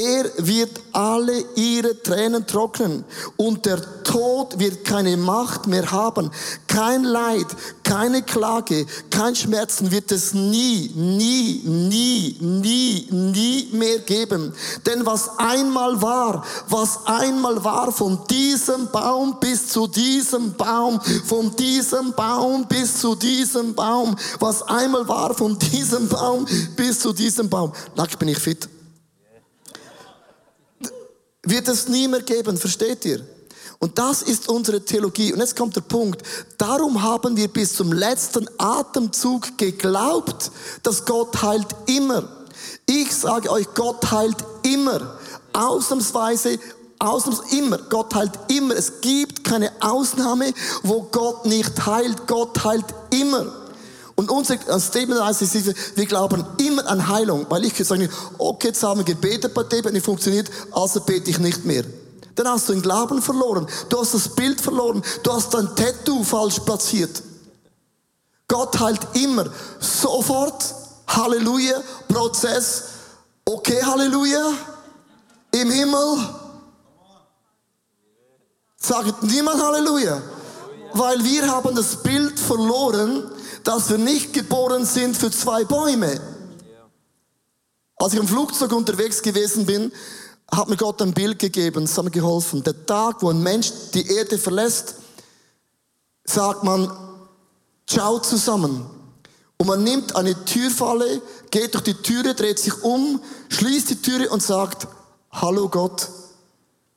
Er 0.00 0.30
wird 0.38 0.80
alle 0.92 1.44
ihre 1.56 2.02
Tränen 2.02 2.46
trocknen 2.46 3.04
und 3.36 3.66
der 3.66 4.02
Tod 4.02 4.58
wird 4.58 4.82
keine 4.82 5.18
Macht 5.18 5.66
mehr 5.66 5.90
haben. 5.90 6.30
Kein 6.66 7.04
Leid, 7.04 7.46
keine 7.82 8.22
Klage, 8.22 8.86
kein 9.10 9.36
Schmerzen 9.36 9.90
wird 9.90 10.10
es 10.10 10.32
nie, 10.32 10.90
nie, 10.94 11.60
nie, 11.66 12.38
nie, 12.40 13.08
nie 13.10 13.68
mehr 13.72 13.98
geben. 13.98 14.54
Denn 14.86 15.04
was 15.04 15.38
einmal 15.38 16.00
war, 16.00 16.46
was 16.68 17.00
einmal 17.04 17.62
war 17.62 17.92
von 17.92 18.20
diesem 18.30 18.90
Baum 18.90 19.36
bis 19.38 19.68
zu 19.68 19.86
diesem 19.86 20.54
Baum, 20.54 20.98
von 21.26 21.54
diesem 21.56 22.14
Baum 22.14 22.66
bis 22.66 23.00
zu 23.00 23.14
diesem 23.16 23.74
Baum, 23.74 24.16
was 24.38 24.62
einmal 24.62 25.06
war 25.06 25.34
von 25.34 25.58
diesem 25.58 26.08
Baum 26.08 26.46
bis 26.74 27.00
zu 27.00 27.12
diesem 27.12 27.50
Baum. 27.50 27.72
Lack 27.96 28.18
bin 28.18 28.28
ich 28.28 28.38
fit. 28.38 28.79
Wird 31.42 31.68
es 31.68 31.88
nie 31.88 32.06
mehr 32.06 32.22
geben, 32.22 32.56
versteht 32.56 33.04
ihr? 33.04 33.24
Und 33.78 33.98
das 33.98 34.20
ist 34.20 34.48
unsere 34.48 34.84
Theologie. 34.84 35.32
Und 35.32 35.40
jetzt 35.40 35.56
kommt 35.56 35.74
der 35.74 35.80
Punkt. 35.80 36.22
Darum 36.58 37.02
haben 37.02 37.34
wir 37.36 37.48
bis 37.48 37.74
zum 37.74 37.92
letzten 37.92 38.46
Atemzug 38.58 39.56
geglaubt, 39.56 40.50
dass 40.82 41.06
Gott 41.06 41.40
heilt 41.40 41.68
immer. 41.86 42.28
Ich 42.84 43.14
sage 43.14 43.50
euch, 43.50 43.66
Gott 43.74 44.10
heilt 44.10 44.36
immer. 44.64 45.18
Ausnahmsweise, 45.54 46.58
ausnahmsweise 46.98 47.56
immer. 47.56 47.78
Gott 47.78 48.14
heilt 48.14 48.38
immer. 48.48 48.76
Es 48.76 49.00
gibt 49.00 49.44
keine 49.44 49.72
Ausnahme, 49.80 50.52
wo 50.82 51.04
Gott 51.10 51.46
nicht 51.46 51.86
heilt. 51.86 52.26
Gott 52.26 52.62
heilt 52.62 52.84
immer. 53.10 53.59
Und 54.20 54.30
unser 54.30 54.58
Statement 54.78 55.24
heißt, 55.24 55.96
wir 55.96 56.04
glauben 56.04 56.44
immer 56.58 56.86
an 56.86 57.08
Heilung, 57.08 57.46
weil 57.48 57.64
ich 57.64 57.74
sage, 57.86 58.06
okay, 58.36 58.66
jetzt 58.66 58.82
haben 58.82 59.00
wir 59.00 59.04
gebetet 59.04 59.54
bei 59.54 59.62
dem, 59.62 59.90
nicht 59.94 60.04
funktioniert, 60.04 60.50
also 60.72 61.00
bete 61.00 61.30
ich 61.30 61.38
nicht 61.38 61.64
mehr. 61.64 61.84
Dann 62.34 62.46
hast 62.48 62.68
du 62.68 62.74
den 62.74 62.82
Glauben 62.82 63.22
verloren. 63.22 63.66
Du 63.88 63.98
hast 63.98 64.12
das 64.12 64.28
Bild 64.28 64.60
verloren. 64.60 65.02
Du 65.22 65.32
hast 65.32 65.54
dein 65.54 65.74
Tattoo 65.74 66.22
falsch 66.22 66.58
platziert. 66.58 67.22
Gott 68.46 68.78
heilt 68.78 69.00
immer. 69.14 69.46
Sofort. 69.80 70.66
Halleluja. 71.08 71.80
Prozess. 72.06 72.84
Okay, 73.46 73.82
Halleluja. 73.82 74.52
Im 75.52 75.70
Himmel. 75.70 76.28
Sagt 78.76 79.22
niemand 79.22 79.62
Halleluja. 79.62 80.20
Weil 80.92 81.24
wir 81.24 81.50
haben 81.50 81.74
das 81.74 82.02
Bild 82.02 82.38
verloren, 82.38 83.30
dass 83.64 83.90
wir 83.90 83.98
nicht 83.98 84.32
geboren 84.32 84.84
sind 84.84 85.16
für 85.16 85.30
zwei 85.30 85.64
Bäume. 85.64 86.20
Als 87.96 88.14
ich 88.14 88.20
im 88.20 88.28
Flugzeug 88.28 88.72
unterwegs 88.72 89.22
gewesen 89.22 89.66
bin, 89.66 89.92
hat 90.50 90.68
mir 90.68 90.76
Gott 90.76 91.00
ein 91.02 91.12
Bild 91.12 91.38
gegeben, 91.38 91.84
es 91.84 91.96
hat 91.96 92.04
mir 92.04 92.10
geholfen. 92.10 92.62
Der 92.64 92.86
Tag, 92.86 93.22
wo 93.22 93.30
ein 93.30 93.42
Mensch 93.42 93.70
die 93.94 94.06
Erde 94.06 94.38
verlässt, 94.38 94.94
sagt 96.24 96.64
man, 96.64 96.90
ciao 97.86 98.18
zusammen. 98.18 98.88
Und 99.58 99.66
man 99.66 99.84
nimmt 99.84 100.16
eine 100.16 100.44
Türfalle, 100.44 101.20
geht 101.50 101.74
durch 101.74 101.84
die 101.84 101.94
Türe, 101.94 102.34
dreht 102.34 102.58
sich 102.58 102.82
um, 102.82 103.20
schließt 103.50 103.90
die 103.90 104.02
Türe 104.02 104.30
und 104.30 104.42
sagt, 104.42 104.88
hallo 105.30 105.68
Gott. 105.68 106.08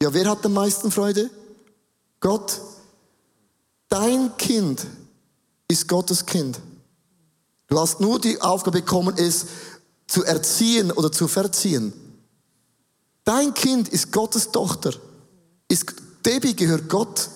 Ja, 0.01 0.13
wer 0.13 0.29
hat 0.29 0.46
am 0.46 0.53
meisten 0.53 0.89
Freude? 0.89 1.29
Gott. 2.20 2.62
Dein 3.89 4.36
Kind 4.38 4.88
ist 5.73 5.87
Gottes 5.87 6.25
Kind. 6.25 6.59
Du 7.67 7.79
hast 7.79 7.99
nur 7.99 8.19
die 8.19 8.39
Aufgabe 8.39 8.79
bekommen, 8.79 9.15
es 9.17 9.47
zu 10.07 10.23
erziehen 10.23 10.91
oder 10.91 11.11
zu 11.11 11.27
verziehen. 11.27 11.91
Dein 13.25 13.53
Kind 13.53 13.89
ist 13.89 14.11
Gottes 14.11 14.51
Tochter, 14.51 14.93
ist 15.67 15.85
Debbie 16.25 16.55
gehört 16.55 16.87
Gott. 16.89 17.29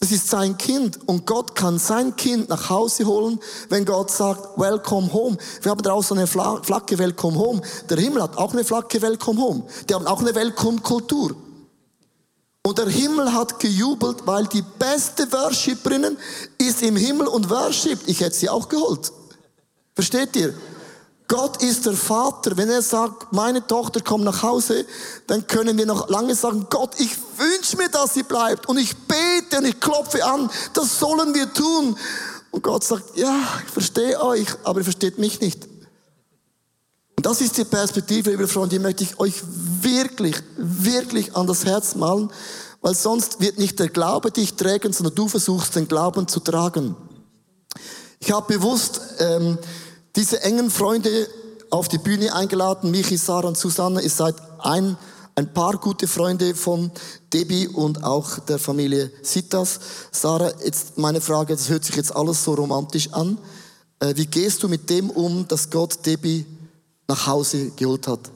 Das 0.00 0.12
ist 0.12 0.28
sein 0.28 0.58
Kind 0.58 0.98
und 1.08 1.24
Gott 1.24 1.54
kann 1.54 1.78
sein 1.78 2.14
Kind 2.14 2.50
nach 2.50 2.68
Hause 2.68 3.06
holen, 3.06 3.40
wenn 3.70 3.86
Gott 3.86 4.10
sagt, 4.10 4.58
welcome 4.58 5.10
home. 5.10 5.38
Wir 5.62 5.70
haben 5.70 5.80
draußen 5.80 6.18
eine 6.18 6.26
Flagge, 6.26 6.98
welcome 6.98 7.38
home. 7.38 7.62
Der 7.88 7.96
Himmel 7.96 8.22
hat 8.22 8.36
auch 8.36 8.52
eine 8.52 8.64
Flagge, 8.64 9.00
welcome 9.00 9.40
home. 9.40 9.64
Die 9.88 9.94
haben 9.94 10.06
auch 10.06 10.20
eine 10.20 10.34
welcome-Kultur. 10.34 11.34
Und 12.66 12.78
der 12.78 12.88
Himmel 12.88 13.30
hat 13.30 13.60
gejubelt, 13.60 14.26
weil 14.26 14.46
die 14.46 14.62
beste 14.62 15.30
Worshipperinnen 15.30 16.16
ist 16.56 16.82
im 16.82 16.96
Himmel 16.96 17.26
und 17.26 17.50
worshipt. 17.50 18.08
Ich 18.08 18.20
hätte 18.20 18.34
sie 18.34 18.48
auch 18.48 18.70
geholt. 18.70 19.12
Versteht 19.94 20.34
ihr? 20.34 20.54
Gott 21.28 21.62
ist 21.62 21.84
der 21.84 21.92
Vater. 21.92 22.56
Wenn 22.56 22.70
er 22.70 22.80
sagt, 22.80 23.32
meine 23.32 23.66
Tochter 23.66 24.00
kommt 24.00 24.24
nach 24.24 24.42
Hause, 24.42 24.86
dann 25.26 25.46
können 25.46 25.76
wir 25.76 25.84
noch 25.84 26.08
lange 26.08 26.34
sagen, 26.34 26.66
Gott, 26.70 26.98
ich 26.98 27.14
wünsche 27.36 27.76
mir, 27.76 27.90
dass 27.90 28.14
sie 28.14 28.22
bleibt. 28.22 28.66
Und 28.66 28.78
ich 28.78 28.96
bete 28.96 29.58
und 29.58 29.66
ich 29.66 29.78
klopfe 29.78 30.24
an, 30.24 30.50
das 30.72 30.98
sollen 30.98 31.34
wir 31.34 31.52
tun. 31.52 31.98
Und 32.50 32.62
Gott 32.62 32.82
sagt, 32.82 33.16
ja, 33.16 33.36
ich 33.66 33.72
verstehe 33.72 34.22
euch, 34.22 34.48
aber 34.64 34.80
ihr 34.80 34.84
versteht 34.84 35.18
mich 35.18 35.40
nicht. 35.40 35.73
Und 37.24 37.30
das 37.30 37.40
ist 37.40 37.56
die 37.56 37.64
Perspektive, 37.64 38.32
liebe 38.32 38.46
Freunde, 38.46 38.76
die 38.76 38.78
möchte 38.78 39.02
ich 39.02 39.18
euch 39.18 39.42
wirklich, 39.80 40.36
wirklich 40.58 41.34
an 41.34 41.46
das 41.46 41.64
Herz 41.64 41.94
malen, 41.94 42.30
weil 42.82 42.94
sonst 42.94 43.40
wird 43.40 43.58
nicht 43.58 43.78
der 43.78 43.88
Glaube 43.88 44.30
dich 44.30 44.56
tragen, 44.56 44.92
sondern 44.92 45.14
du 45.14 45.26
versuchst 45.28 45.74
den 45.74 45.88
Glauben 45.88 46.28
zu 46.28 46.40
tragen. 46.40 46.94
Ich 48.20 48.30
habe 48.30 48.52
bewusst 48.52 49.00
ähm, 49.20 49.56
diese 50.14 50.42
engen 50.42 50.70
Freunde 50.70 51.26
auf 51.70 51.88
die 51.88 51.96
Bühne 51.96 52.34
eingeladen, 52.34 52.90
Michi, 52.90 53.16
Sarah 53.16 53.48
und 53.48 53.56
Susanne. 53.56 54.02
Ihr 54.02 54.10
seid 54.10 54.34
ein, 54.58 54.98
ein 55.34 55.54
paar 55.54 55.78
gute 55.78 56.06
Freunde 56.06 56.54
von 56.54 56.90
Debbie 57.32 57.68
und 57.68 58.04
auch 58.04 58.38
der 58.40 58.58
Familie 58.58 59.10
Sitas. 59.22 59.80
Sarah, 60.12 60.52
jetzt 60.62 60.98
meine 60.98 61.22
Frage, 61.22 61.56
das 61.56 61.70
hört 61.70 61.86
sich 61.86 61.96
jetzt 61.96 62.14
alles 62.14 62.44
so 62.44 62.52
romantisch 62.52 63.10
an. 63.14 63.38
Äh, 64.00 64.14
wie 64.14 64.26
gehst 64.26 64.62
du 64.62 64.68
mit 64.68 64.90
dem 64.90 65.08
um, 65.08 65.48
dass 65.48 65.70
Gott 65.70 66.04
Debbie 66.04 66.44
nach 67.08 67.26
Hause 67.26 67.70
geholt 67.70 68.06
hat? 68.08 68.30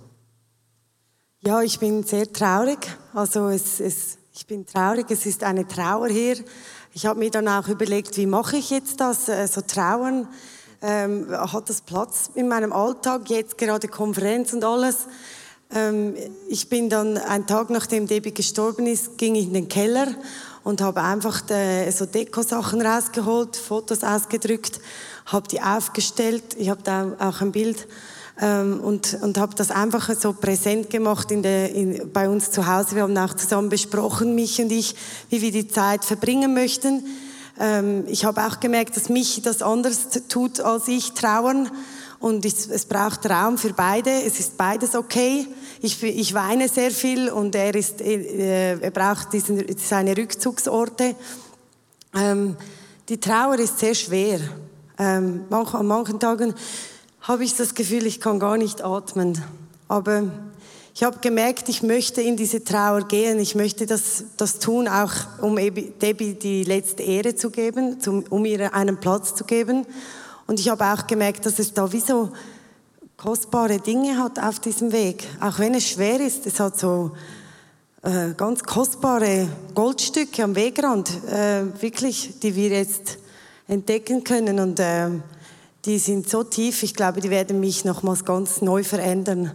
Ja, 1.41 1.63
ich 1.63 1.79
bin 1.79 2.03
sehr 2.03 2.33
traurig. 2.33 2.79
Also 3.15 3.49
es, 3.49 3.81
es, 3.81 4.19
ich 4.33 4.47
bin 4.47 4.67
traurig, 4.67 5.07
es 5.11 5.27
ist 5.27 5.45
eine 5.45 5.67
Trauer 5.67 6.09
hier. 6.09 6.37
Ich 6.93 7.07
habe 7.07 7.19
mir 7.19 7.31
dann 7.31 7.49
auch 7.49 7.69
überlegt, 7.69 8.17
wie 8.17 8.27
mache 8.27 8.57
ich 8.57 8.71
jetzt 8.71 9.01
das, 9.01 9.29
äh, 9.29 9.47
so 9.47 9.61
trauern 9.61 10.29
ähm, 10.83 11.27
hat 11.31 11.69
das 11.69 11.81
Platz 11.81 12.31
in 12.35 12.49
meinem 12.49 12.73
Alltag, 12.73 13.31
jetzt 13.31 13.59
gerade 13.59 13.89
Konferenz 13.89 14.53
und 14.53 14.65
alles. 14.65 15.07
Ähm, 15.75 16.15
ich 16.49 16.69
bin 16.69 16.89
dann 16.89 17.19
einen 17.19 17.47
Tag 17.47 17.71
nachdem 17.71 18.07
Debbie 18.07 18.33
gestorben 18.33 18.87
ist, 18.87 19.19
ging 19.19 19.35
ich 19.35 19.47
in 19.47 19.55
den 19.55 19.69
Keller 19.69 20.09
und 20.65 20.81
habe 20.81 21.03
einfach 21.03 21.49
äh, 21.51 21.91
so 21.91 22.07
Deko-Sachen 22.07 22.81
rausgeholt, 22.81 23.57
Fotos 23.57 24.05
ausgedrückt, 24.05 24.81
habe 25.27 25.49
die 25.49 25.61
aufgestellt. 25.61 26.55
Ich 26.57 26.69
habe 26.69 26.83
da 26.83 27.17
auch 27.19 27.41
ein 27.41 27.53
Bild 27.53 27.87
ähm, 28.41 28.81
und, 28.81 29.19
und 29.21 29.39
habe 29.39 29.55
das 29.55 29.71
einfach 29.71 30.11
so 30.15 30.33
präsent 30.33 30.91
gemacht 30.91 31.31
in 31.31 31.43
der, 31.43 31.75
in, 31.75 32.13
bei 32.13 32.29
uns 32.29 32.51
zu 32.51 32.67
Hause. 32.67 32.95
Wir 32.95 33.03
haben 33.03 33.17
auch 33.19 33.35
zusammen 33.35 33.69
besprochen, 33.69 34.35
mich 34.35 34.61
und 34.61 34.71
ich, 34.71 34.95
wie 35.29 35.43
wir 35.43 35.51
die 35.51 35.69
Zeit 35.69 36.05
verbringen 36.05 36.55
möchten. 36.55 37.05
Ähm, 37.59 38.05
ich 38.07 38.25
habe 38.25 38.47
auch 38.47 38.61
gemerkt, 38.61 38.97
dass 38.97 39.09
mich 39.09 39.43
das 39.43 39.63
anders 39.63 40.09
tut 40.29 40.61
als 40.61 40.87
ich 40.89 41.13
trauern. 41.13 41.71
Und 42.21 42.45
ich, 42.45 42.55
es 42.71 42.85
braucht 42.85 43.29
Raum 43.31 43.59
für 43.59 43.73
beide. 43.73 44.11
Es 44.11 44.41
ist 44.41 44.57
beides 44.57 44.95
okay. 44.95 45.47
Ich, 45.81 46.03
ich 46.03 46.35
weine 46.35 46.69
sehr 46.69 46.91
viel 46.91 47.31
und 47.31 47.55
er, 47.55 47.75
ist, 47.75 48.01
äh, 48.01 48.79
er 48.79 48.91
braucht 48.91 49.33
diesen, 49.33 49.65
seine 49.79 50.17
Rückzugsorte. 50.17 51.15
Ähm, 52.15 52.57
die 53.09 53.19
Trauer 53.19 53.59
ist 53.59 53.79
sehr 53.79 53.95
schwer. 53.95 54.41
Ähm, 54.99 55.45
manch, 55.49 55.75
an 55.75 55.87
manchen 55.87 56.19
Tagen 56.19 56.55
habe 57.29 57.45
ich 57.45 57.55
das 57.55 57.75
Gefühl, 57.75 58.07
ich 58.07 58.23
kann 58.23 58.41
gar 58.41 58.57
nicht 58.57 58.83
atmen. 58.83 59.39
Aber 59.87 60.25
ich 60.95 61.03
habe 61.03 61.19
gemerkt, 61.19 61.69
ich 61.69 61.83
möchte 61.83 62.23
in 62.23 62.39
diese 62.39 62.65
Trauer 62.65 63.03
gehen. 63.07 63.39
Ich 63.39 63.55
möchte 63.55 63.85
das, 63.85 64.25
das 64.39 64.59
tun, 64.59 64.89
auch 64.89 65.13
um 65.43 65.57
Debbie 65.57 66.35
die 66.35 66.65
letzte 66.65 67.03
Ehre 67.03 67.37
zu 67.37 67.51
geben, 67.51 68.01
zum, 68.01 68.25
um 68.31 68.47
ihr 68.47 68.75
einen 68.75 68.97
Platz 68.97 69.35
zu 69.35 69.45
geben. 69.45 69.85
Und 70.47 70.59
ich 70.59 70.71
habe 70.71 70.87
auch 70.87 71.07
gemerkt, 71.07 71.45
dass 71.45 71.59
es 71.59 71.75
da 71.75 71.93
wie 71.93 72.01
so 72.01 72.31
kostbare 73.19 73.79
Dinge 73.79 74.17
hat 74.17 74.39
auf 74.39 74.59
diesem 74.59 74.91
Weg. 74.91 75.25
Auch 75.39 75.59
wenn 75.59 75.75
es 75.75 75.87
schwer 75.87 76.21
ist, 76.21 76.47
es 76.47 76.59
hat 76.59 76.79
so 76.79 77.11
äh, 78.05 78.33
ganz 78.39 78.65
kostbare 78.65 79.49
Goldstücke 79.75 80.45
am 80.45 80.57
Wegrand, 80.57 81.11
äh, 81.31 81.65
wirklich, 81.83 82.41
die 82.41 82.57
wir 82.57 82.71
jetzt 82.71 83.19
entdecken 83.67 84.25
können. 84.25 84.61
Und 84.61 84.81
äh, 84.81 85.11
die 85.85 85.99
sind 85.99 86.29
so 86.29 86.43
tief, 86.45 86.83
ich 86.83 86.95
glaube, 86.95 87.21
die 87.21 87.31
werden 87.31 87.61
mich 87.61 87.85
nochmals 87.85 88.25
ganz 88.25 88.63
neu 88.63 88.83
verändern. 88.85 89.53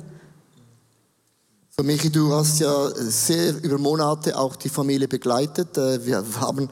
So, 1.75 1.83
Michi, 1.83 2.11
du 2.11 2.31
hast 2.31 2.59
ja 2.59 2.89
sehr 2.95 3.63
über 3.63 3.79
Monate 3.79 4.37
auch 4.37 4.55
die 4.55 4.69
Familie 4.69 5.07
begleitet. 5.07 5.75
Äh, 5.75 6.05
wir 6.05 6.23
haben 6.39 6.69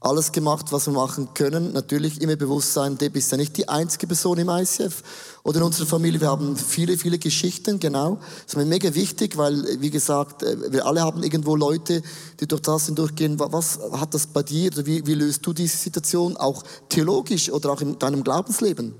alles 0.00 0.32
gemacht, 0.32 0.72
was 0.72 0.86
wir 0.86 0.94
machen 0.94 1.28
können. 1.34 1.72
Natürlich 1.72 2.22
immer 2.22 2.36
bewusst 2.36 2.72
sein, 2.72 2.96
Debbie 2.96 3.18
ist 3.18 3.30
ja 3.30 3.36
nicht 3.36 3.56
die 3.58 3.68
einzige 3.68 4.06
Person 4.06 4.38
im 4.38 4.48
ICF 4.48 5.02
oder 5.42 5.58
in 5.58 5.64
unserer 5.64 5.86
Familie. 5.86 6.20
Wir 6.22 6.28
haben 6.28 6.56
viele, 6.56 6.96
viele 6.96 7.18
Geschichten, 7.18 7.78
genau. 7.78 8.16
Das 8.16 8.54
ist 8.54 8.56
mir 8.56 8.64
mega 8.64 8.94
wichtig, 8.94 9.36
weil, 9.36 9.62
wie 9.80 9.90
gesagt, 9.90 10.42
äh, 10.42 10.72
wir 10.72 10.86
alle 10.86 11.02
haben 11.02 11.22
irgendwo 11.22 11.54
Leute, 11.54 12.02
die 12.40 12.48
durch 12.48 12.62
das 12.62 12.86
hindurchgehen. 12.86 13.38
Was 13.38 13.78
hat 13.92 14.14
das 14.14 14.26
bei 14.26 14.42
dir? 14.42 14.70
Wie, 14.86 15.06
wie 15.06 15.14
löst 15.14 15.46
du 15.46 15.52
diese 15.52 15.76
Situation 15.76 16.36
auch 16.38 16.62
theologisch 16.88 17.50
oder 17.50 17.70
auch 17.70 17.82
in 17.82 17.98
deinem 17.98 18.24
Glaubensleben? 18.24 18.94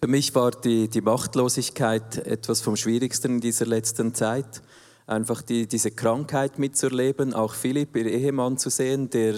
Für 0.00 0.08
mich 0.08 0.34
war 0.34 0.50
die, 0.50 0.88
die 0.88 1.00
Machtlosigkeit 1.00 2.26
etwas 2.26 2.60
vom 2.60 2.76
Schwierigsten 2.76 3.36
in 3.36 3.40
dieser 3.40 3.66
letzten 3.66 4.14
Zeit. 4.14 4.62
Einfach 5.06 5.42
die, 5.42 5.66
diese 5.66 5.90
Krankheit 5.90 6.58
mitzuerleben, 6.58 7.34
auch 7.34 7.54
Philipp, 7.54 7.94
ihr 7.96 8.06
Ehemann 8.06 8.56
zu 8.56 8.70
sehen, 8.70 9.10
der 9.10 9.34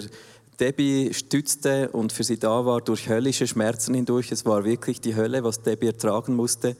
Debbie 0.59 1.13
stützte 1.13 1.89
und 1.89 2.11
für 2.13 2.23
sie 2.23 2.39
da 2.39 2.65
war 2.65 2.81
durch 2.81 3.09
höllische 3.09 3.47
Schmerzen 3.47 3.93
hindurch. 3.93 4.31
Es 4.31 4.45
war 4.45 4.63
wirklich 4.63 5.01
die 5.01 5.15
Hölle, 5.15 5.43
was 5.43 5.61
Debbie 5.61 5.87
ertragen 5.87 6.35
musste. 6.35 6.75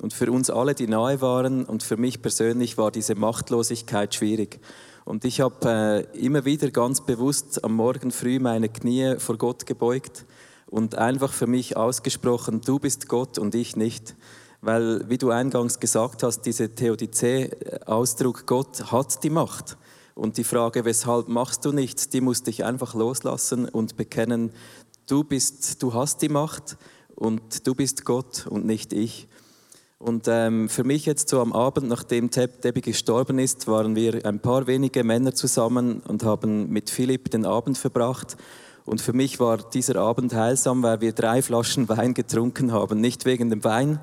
Und 0.00 0.12
für 0.12 0.30
uns 0.30 0.50
alle, 0.50 0.74
die 0.74 0.86
nahe 0.86 1.20
waren 1.20 1.64
und 1.64 1.82
für 1.82 1.96
mich 1.96 2.20
persönlich 2.20 2.76
war 2.76 2.90
diese 2.90 3.14
Machtlosigkeit 3.14 4.14
schwierig. 4.14 4.60
Und 5.04 5.24
ich 5.24 5.40
habe 5.40 6.06
äh, 6.12 6.18
immer 6.18 6.44
wieder 6.44 6.70
ganz 6.70 7.00
bewusst 7.00 7.64
am 7.64 7.74
Morgen 7.74 8.10
früh 8.10 8.38
meine 8.38 8.68
Knie 8.68 9.16
vor 9.18 9.38
Gott 9.38 9.64
gebeugt 9.64 10.26
und 10.66 10.96
einfach 10.96 11.32
für 11.32 11.46
mich 11.46 11.76
ausgesprochen, 11.76 12.60
du 12.60 12.78
bist 12.78 13.08
Gott 13.08 13.38
und 13.38 13.54
ich 13.54 13.76
nicht. 13.76 14.14
Weil, 14.66 15.08
wie 15.08 15.16
du 15.16 15.30
eingangs 15.30 15.78
gesagt 15.78 16.24
hast, 16.24 16.40
dieser 16.40 16.74
Theodizee-Ausdruck, 16.74 18.46
Gott 18.46 18.90
hat 18.90 19.22
die 19.22 19.30
Macht. 19.30 19.76
Und 20.16 20.38
die 20.38 20.42
Frage, 20.42 20.84
weshalb 20.84 21.28
machst 21.28 21.64
du 21.64 21.70
nichts, 21.70 22.08
die 22.08 22.20
musste 22.20 22.50
ich 22.50 22.64
einfach 22.64 22.92
loslassen 22.94 23.68
und 23.68 23.96
bekennen, 23.96 24.50
du 25.06 25.22
bist, 25.22 25.80
du 25.84 25.94
hast 25.94 26.20
die 26.20 26.28
Macht 26.28 26.78
und 27.14 27.64
du 27.64 27.76
bist 27.76 28.04
Gott 28.04 28.48
und 28.48 28.66
nicht 28.66 28.92
ich. 28.92 29.28
Und 29.98 30.26
ähm, 30.26 30.68
für 30.68 30.82
mich 30.82 31.06
jetzt 31.06 31.28
so 31.28 31.40
am 31.40 31.52
Abend, 31.52 31.86
nachdem 31.86 32.28
Debbie 32.30 32.80
gestorben 32.80 33.38
ist, 33.38 33.68
waren 33.68 33.94
wir 33.94 34.26
ein 34.26 34.40
paar 34.40 34.66
wenige 34.66 35.04
Männer 35.04 35.32
zusammen 35.32 36.00
und 36.00 36.24
haben 36.24 36.70
mit 36.70 36.90
Philipp 36.90 37.30
den 37.30 37.46
Abend 37.46 37.78
verbracht. 37.78 38.36
Und 38.86 39.00
für 39.00 39.12
mich 39.12 39.40
war 39.40 39.58
dieser 39.58 39.96
Abend 39.96 40.32
heilsam, 40.32 40.84
weil 40.84 41.00
wir 41.00 41.12
drei 41.12 41.42
Flaschen 41.42 41.88
Wein 41.88 42.14
getrunken 42.14 42.70
haben. 42.70 43.00
Nicht 43.00 43.24
wegen 43.24 43.50
dem 43.50 43.64
Wein, 43.64 43.98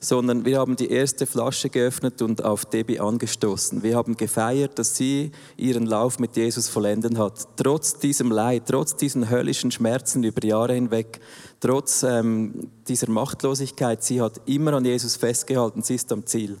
sondern 0.00 0.46
wir 0.46 0.58
haben 0.58 0.74
die 0.74 0.90
erste 0.90 1.26
Flasche 1.26 1.68
geöffnet 1.68 2.22
und 2.22 2.42
auf 2.42 2.64
Debbie 2.64 2.98
angestoßen. 2.98 3.82
Wir 3.82 3.94
haben 3.94 4.16
gefeiert, 4.16 4.78
dass 4.78 4.96
sie 4.96 5.32
ihren 5.58 5.84
Lauf 5.84 6.18
mit 6.18 6.34
Jesus 6.34 6.70
vollenden 6.70 7.18
hat. 7.18 7.46
Trotz 7.56 7.98
diesem 7.98 8.32
Leid, 8.32 8.62
trotz 8.66 8.96
diesen 8.96 9.28
höllischen 9.28 9.70
Schmerzen 9.70 10.24
über 10.24 10.42
Jahre 10.42 10.72
hinweg, 10.72 11.20
trotz 11.60 12.02
ähm, 12.02 12.70
dieser 12.88 13.10
Machtlosigkeit, 13.10 14.02
sie 14.02 14.22
hat 14.22 14.40
immer 14.46 14.72
an 14.72 14.86
Jesus 14.86 15.16
festgehalten, 15.16 15.82
sie 15.82 15.96
ist 15.96 16.10
am 16.10 16.24
Ziel. 16.24 16.56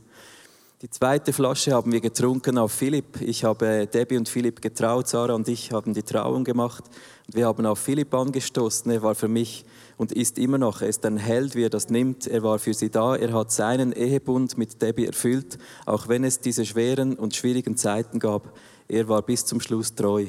Die 0.82 0.90
zweite 0.90 1.32
Flasche 1.32 1.74
haben 1.74 1.92
wir 1.92 2.00
getrunken 2.00 2.58
auf 2.58 2.72
Philipp. 2.72 3.20
Ich 3.20 3.44
habe 3.44 3.86
Debbie 3.86 4.16
und 4.16 4.28
Philipp 4.28 4.60
getraut, 4.60 5.06
Sarah 5.06 5.34
und 5.34 5.46
ich 5.46 5.70
haben 5.70 5.94
die 5.94 6.02
Trauung 6.02 6.42
gemacht. 6.42 6.82
Wir 7.32 7.46
haben 7.46 7.66
auf 7.66 7.78
Philipp 7.78 8.12
angestoßen. 8.12 8.90
Er 8.90 9.00
war 9.00 9.14
für 9.14 9.28
mich 9.28 9.64
und 9.96 10.10
ist 10.10 10.38
immer 10.38 10.58
noch, 10.58 10.82
er 10.82 10.88
ist 10.88 11.06
ein 11.06 11.18
Held, 11.18 11.54
wie 11.54 11.66
er 11.66 11.70
das 11.70 11.88
nimmt. 11.88 12.26
Er 12.26 12.42
war 12.42 12.58
für 12.58 12.74
sie 12.74 12.90
da. 12.90 13.14
Er 13.14 13.32
hat 13.32 13.52
seinen 13.52 13.92
Ehebund 13.92 14.58
mit 14.58 14.82
Debbie 14.82 15.06
erfüllt, 15.06 15.56
auch 15.86 16.08
wenn 16.08 16.24
es 16.24 16.40
diese 16.40 16.66
schweren 16.66 17.14
und 17.14 17.36
schwierigen 17.36 17.76
Zeiten 17.76 18.18
gab. 18.18 18.58
Er 18.88 19.08
war 19.08 19.22
bis 19.22 19.46
zum 19.46 19.60
Schluss 19.60 19.94
treu. 19.94 20.26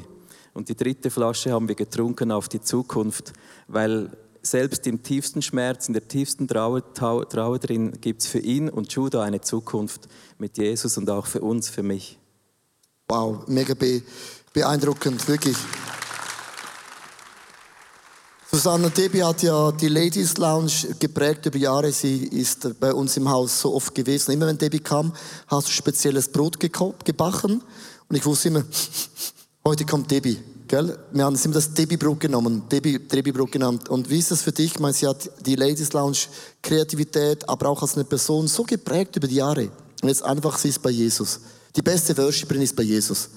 Und 0.52 0.68
die 0.68 0.76
dritte 0.76 1.10
Flasche 1.10 1.50
haben 1.50 1.66
wir 1.66 1.74
getrunken 1.74 2.30
auf 2.30 2.48
die 2.48 2.60
Zukunft, 2.60 3.32
weil 3.66 4.16
selbst 4.46 4.86
im 4.86 5.02
tiefsten 5.02 5.42
Schmerz, 5.42 5.88
in 5.88 5.94
der 5.94 6.06
tiefsten 6.06 6.46
Trauer, 6.46 6.82
Trauer 6.92 7.58
drin, 7.58 7.92
gibt 8.00 8.22
es 8.22 8.28
für 8.28 8.38
ihn 8.38 8.68
und 8.68 8.92
Judah 8.92 9.22
eine 9.22 9.40
Zukunft 9.40 10.08
mit 10.38 10.58
Jesus 10.58 10.98
und 10.98 11.08
auch 11.10 11.26
für 11.26 11.40
uns, 11.40 11.68
für 11.68 11.82
mich. 11.82 12.18
Wow, 13.08 13.46
mega 13.48 13.74
be 13.74 14.02
beeindruckend, 14.52 15.26
wirklich. 15.26 15.56
Susanne 18.50 18.88
Debbie 18.88 19.24
hat 19.24 19.42
ja 19.42 19.72
die 19.72 19.88
Ladies 19.88 20.36
Lounge 20.36 20.94
geprägt 21.00 21.44
über 21.46 21.58
Jahre. 21.58 21.90
Sie 21.90 22.24
ist 22.24 22.78
bei 22.78 22.94
uns 22.94 23.16
im 23.16 23.28
Haus 23.28 23.60
so 23.60 23.74
oft 23.74 23.92
gewesen. 23.92 24.30
Immer 24.30 24.46
wenn 24.46 24.58
Debbie 24.58 24.78
kam, 24.78 25.12
hast 25.48 25.66
du 25.66 25.72
spezielles 25.72 26.28
Brot 26.28 26.60
gebacken. 26.60 27.62
Und 28.08 28.16
ich 28.16 28.24
wusste 28.24 28.48
immer, 28.48 28.64
heute 29.64 29.84
kommt 29.84 30.08
Debbie. 30.08 30.38
Gell? 30.66 30.98
Wir 31.12 31.24
haben 31.24 31.38
das 31.52 31.74
Debbie-Brot 31.74 32.20
genommen, 32.20 32.62
Debbie, 32.70 32.98
Debbie-Brot 32.98 33.52
genannt. 33.52 33.88
Und 33.90 34.08
wie 34.08 34.18
ist 34.18 34.30
das 34.30 34.42
für 34.42 34.52
dich? 34.52 34.72
Ich 34.74 34.80
meine, 34.80 34.94
sie 34.94 35.06
hat 35.06 35.30
die 35.44 35.56
Ladies 35.56 35.92
Lounge 35.92 36.18
Kreativität, 36.62 37.46
aber 37.48 37.68
auch 37.68 37.82
als 37.82 37.96
eine 37.96 38.04
Person 38.04 38.48
so 38.48 38.62
geprägt 38.62 39.16
über 39.16 39.28
die 39.28 39.36
Jahre. 39.36 39.70
Und 40.02 40.08
jetzt 40.08 40.22
einfach, 40.22 40.56
sie 40.56 40.68
ist 40.68 40.82
bei 40.82 40.90
Jesus. 40.90 41.40
Die 41.76 41.82
beste 41.82 42.16
Worshipperin 42.16 42.62
ist 42.62 42.74
bei 42.74 42.82
Jesus. 42.82 43.28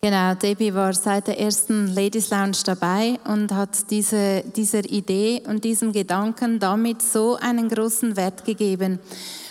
Genau, 0.00 0.34
Debbie 0.34 0.72
war 0.72 0.94
seit 0.94 1.26
der 1.26 1.40
ersten 1.40 1.88
Ladies 1.88 2.30
Lounge 2.30 2.58
dabei 2.64 3.18
und 3.26 3.52
hat 3.52 3.90
diese, 3.90 4.44
dieser 4.54 4.84
Idee 4.84 5.42
und 5.46 5.64
diesem 5.64 5.92
Gedanken 5.92 6.58
damit 6.58 7.02
so 7.02 7.36
einen 7.36 7.68
großen 7.68 8.16
Wert 8.16 8.44
gegeben. 8.44 8.98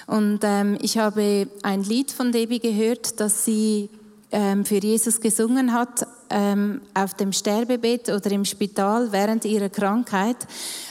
Und 0.08 0.40
ähm, 0.44 0.78
ich 0.82 0.98
habe 0.98 1.48
ein 1.64 1.84
Lied 1.84 2.12
von 2.12 2.32
Debbie 2.32 2.60
gehört, 2.60 3.20
das 3.20 3.44
sie 3.44 3.90
ähm, 4.32 4.66
für 4.66 4.78
Jesus 4.78 5.20
gesungen 5.20 5.74
hat 5.74 6.08
ähm, 6.30 6.82
auf 6.94 7.14
dem 7.14 7.32
Sterbebett 7.32 8.10
oder 8.10 8.32
im 8.32 8.46
Spital 8.46 9.12
während 9.12 9.46
ihrer 9.46 9.70
Krankheit. 9.70 10.38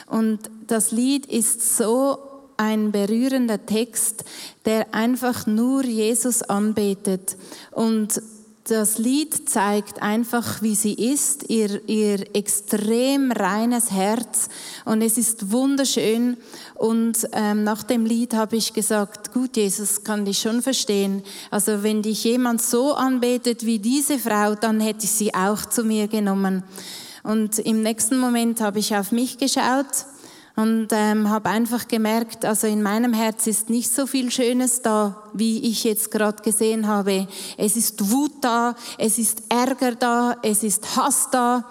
Und 0.07 0.51
das 0.67 0.91
Lied 0.91 1.27
ist 1.27 1.77
so 1.77 2.19
ein 2.57 2.93
berührender 2.93 3.65
Text, 3.67 4.25
der 4.65 4.95
einfach 4.95 5.47
nur 5.47 5.85
Jesus 5.85 6.43
anbetet. 6.43 7.37
Und 7.73 8.21
das 8.65 8.97
Lied 8.97 9.49
zeigt 9.49 10.01
einfach, 10.01 10.63
wie 10.63 10.75
sie 10.75 10.95
ist, 10.95 11.51
ihr, 11.51 11.87
ihr 11.87 12.35
extrem 12.35 13.31
reines 13.31 13.91
Herz 13.91 14.49
und 14.87 15.03
es 15.03 15.19
ist 15.19 15.53
wunderschön. 15.53 16.39
Und 16.75 17.29
ähm, 17.33 17.63
nach 17.63 17.83
dem 17.83 18.07
Lied 18.07 18.33
habe 18.33 18.57
ich 18.57 18.73
gesagt, 18.73 19.35
gut, 19.35 19.59
Jesus, 19.59 20.03
kann 20.03 20.27
ich 20.27 20.39
schon 20.39 20.63
verstehen. 20.63 21.23
Also 21.51 21.83
wenn 21.83 22.01
dich 22.01 22.25
jemand 22.25 22.63
so 22.63 22.95
anbetet 22.95 23.67
wie 23.67 23.79
diese 23.79 24.19
Frau, 24.19 24.55
dann 24.55 24.81
hätte 24.81 25.05
ich 25.05 25.13
sie 25.13 25.35
auch 25.35 25.67
zu 25.67 25.85
mir 25.85 26.09
genommen. 26.09 26.65
Und 27.23 27.59
im 27.59 27.83
nächsten 27.83 28.19
Moment 28.19 28.63
habe 28.63 28.79
ich 28.79 28.97
auf 28.97 29.13
mich 29.13 29.37
geschaut 29.37 30.07
und 30.57 30.89
ähm, 30.93 31.31
habe 31.31 31.49
einfach 31.49 31.89
gemerkt, 31.89 32.45
also 32.45 32.67
in 32.67 32.83
meinem 32.83 33.13
Herz 33.13 33.47
ist 33.47 33.71
nicht 33.71 33.91
so 33.91 34.07
viel 34.07 34.31
Schönes 34.31 34.83
da, 34.83 35.25
wie 35.33 35.69
ich 35.69 35.83
jetzt 35.85 36.11
gerade 36.11 36.43
gesehen 36.43 36.87
habe. 36.87 37.27
Es 37.57 37.77
ist 37.77 38.11
Wut 38.11 38.33
da, 38.41 38.77
es 38.99 39.19
ist 39.19 39.43
Ärger 39.49 39.97
da, 39.97 40.37
es 40.43 40.63
ist 40.63 40.97
Hass 40.97 41.29
da 41.33 41.69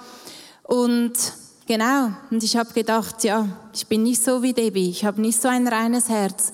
und 0.64 1.14
genau. 1.66 2.10
Und 2.30 2.44
ich 2.44 2.58
habe 2.58 2.74
gedacht, 2.74 3.24
ja, 3.24 3.48
ich 3.74 3.88
bin 3.88 4.04
nicht 4.04 4.22
so 4.22 4.44
wie 4.44 4.54
Debbie, 4.54 4.90
ich 4.90 5.06
habe 5.06 5.22
nicht 5.22 5.42
so 5.42 5.48
ein 5.48 5.68
reines 5.68 6.10
Herz 6.10 6.52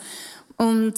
und 0.55 0.93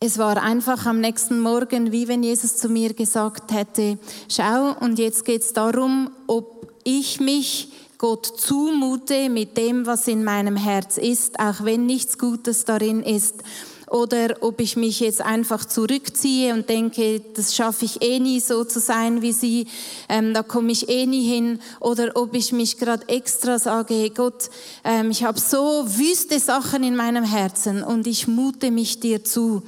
es 0.00 0.16
war 0.16 0.40
einfach 0.40 0.86
am 0.86 1.00
nächsten 1.00 1.40
Morgen, 1.40 1.90
wie 1.90 2.06
wenn 2.06 2.22
Jesus 2.22 2.56
zu 2.56 2.68
mir 2.68 2.94
gesagt 2.94 3.52
hätte, 3.52 3.98
schau, 4.28 4.76
und 4.80 4.98
jetzt 4.98 5.24
geht 5.24 5.42
es 5.42 5.52
darum, 5.52 6.10
ob 6.28 6.72
ich 6.84 7.18
mich 7.20 7.72
Gott 7.98 8.26
zumute 8.26 9.28
mit 9.28 9.56
dem, 9.56 9.84
was 9.84 10.06
in 10.06 10.22
meinem 10.22 10.56
Herz 10.56 10.98
ist, 10.98 11.40
auch 11.40 11.64
wenn 11.64 11.84
nichts 11.84 12.16
Gutes 12.16 12.64
darin 12.64 13.02
ist. 13.02 13.42
Oder 13.90 14.36
ob 14.40 14.60
ich 14.60 14.76
mich 14.76 15.00
jetzt 15.00 15.20
einfach 15.20 15.64
zurückziehe 15.64 16.54
und 16.54 16.68
denke, 16.68 17.20
das 17.34 17.56
schaffe 17.56 17.86
ich 17.86 18.00
eh 18.00 18.20
nie 18.20 18.38
so 18.38 18.62
zu 18.64 18.78
sein 18.78 19.20
wie 19.22 19.32
sie, 19.32 19.66
ähm, 20.08 20.32
da 20.32 20.44
komme 20.44 20.70
ich 20.70 20.88
eh 20.88 21.06
nie 21.06 21.26
hin. 21.26 21.58
Oder 21.80 22.12
ob 22.14 22.34
ich 22.34 22.52
mich 22.52 22.76
gerade 22.76 23.08
extra 23.08 23.58
sage, 23.58 23.94
hey 23.94 24.10
Gott, 24.10 24.50
ähm, 24.84 25.10
ich 25.10 25.24
habe 25.24 25.40
so 25.40 25.84
wüste 25.86 26.38
Sachen 26.38 26.84
in 26.84 26.94
meinem 26.94 27.24
Herzen 27.24 27.82
und 27.82 28.06
ich 28.06 28.28
mute 28.28 28.70
mich 28.70 29.00
dir 29.00 29.24
zu. 29.24 29.62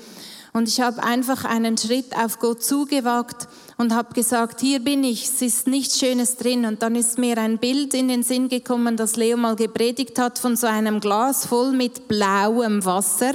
Und 0.53 0.69
ich 0.69 0.81
habe 0.81 1.03
einfach 1.03 1.45
einen 1.45 1.79
Schritt 1.79 2.17
auf 2.17 2.39
Gott 2.41 2.63
zugewagt 2.63 3.49
und 3.81 3.95
habe 3.95 4.13
gesagt, 4.13 4.61
hier 4.61 4.79
bin 4.79 5.03
ich, 5.05 5.25
es 5.25 5.41
ist 5.41 5.67
nichts 5.67 5.99
Schönes 5.99 6.37
drin. 6.37 6.67
Und 6.67 6.83
dann 6.83 6.95
ist 6.95 7.17
mir 7.17 7.39
ein 7.39 7.57
Bild 7.57 7.95
in 7.95 8.09
den 8.09 8.23
Sinn 8.23 8.51
gekommen, 8.51 8.95
das 8.99 9.17
Leo 9.17 9.39
mal 9.39 9.57
gepredigt 9.57 10.19
hat 10.19 10.39
von 10.39 10.55
so 10.55 10.67
einem 10.67 11.01
Glas 11.01 11.47
voll 11.47 11.73
mit 11.73 12.07
blauem 12.07 12.85
Wasser. 12.85 13.33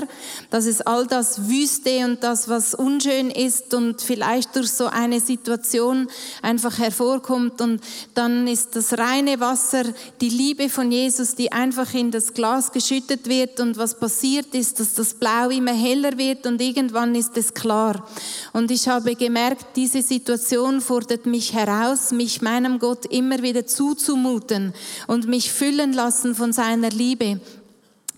Das 0.52 0.68
ist 0.68 0.86
all 0.86 1.08
das 1.08 1.50
Wüste 1.50 2.06
und 2.06 2.24
das, 2.24 2.48
was 2.48 2.76
unschön 2.76 3.32
ist 3.32 3.74
und 3.74 4.04
vielleicht 4.04 4.56
durch 4.56 4.70
so 4.70 4.86
eine 4.86 5.20
Situation 5.20 6.08
einfach 6.44 6.78
hervorkommt. 6.78 7.60
Und 7.60 7.82
dann 8.14 8.46
ist 8.46 8.76
das 8.76 8.96
reine 9.00 9.40
Wasser 9.40 9.86
die 10.22 10.30
Liebe 10.30 10.70
von 10.70 10.92
Jesus, 10.92 11.34
die 11.34 11.52
einfach 11.52 11.92
in 11.96 12.12
das 12.12 12.36
Glas 12.36 12.72
geschüttet 12.72 13.28
wird. 13.28 13.60
Und 13.60 13.80
was 13.80 14.00
passiert 14.00 14.54
ist, 14.54 14.80
dass 14.80 14.94
das 14.94 15.16
Blau 15.16 15.50
immer 15.50 15.74
heller 15.74 16.16
wird 16.20 16.46
und 16.46 16.62
irgendwann 16.62 17.16
ist 17.16 17.36
es 17.36 17.52
klar. 17.52 18.08
Und 18.54 18.70
ich 18.70 18.88
habe 18.88 19.16
gemerkt, 19.16 19.76
diese 19.76 20.04
Situation 20.04 20.35
Situation 20.38 20.82
fordert 20.82 21.26
mich 21.26 21.54
heraus, 21.54 22.12
mich 22.12 22.42
meinem 22.42 22.78
Gott 22.78 23.06
immer 23.06 23.42
wieder 23.42 23.66
zuzumuten 23.66 24.74
und 25.08 25.30
mich 25.30 25.50
füllen 25.50 25.94
lassen 25.94 26.36
von 26.36 26.52
seiner 26.52 26.90
Liebe. 26.90 27.40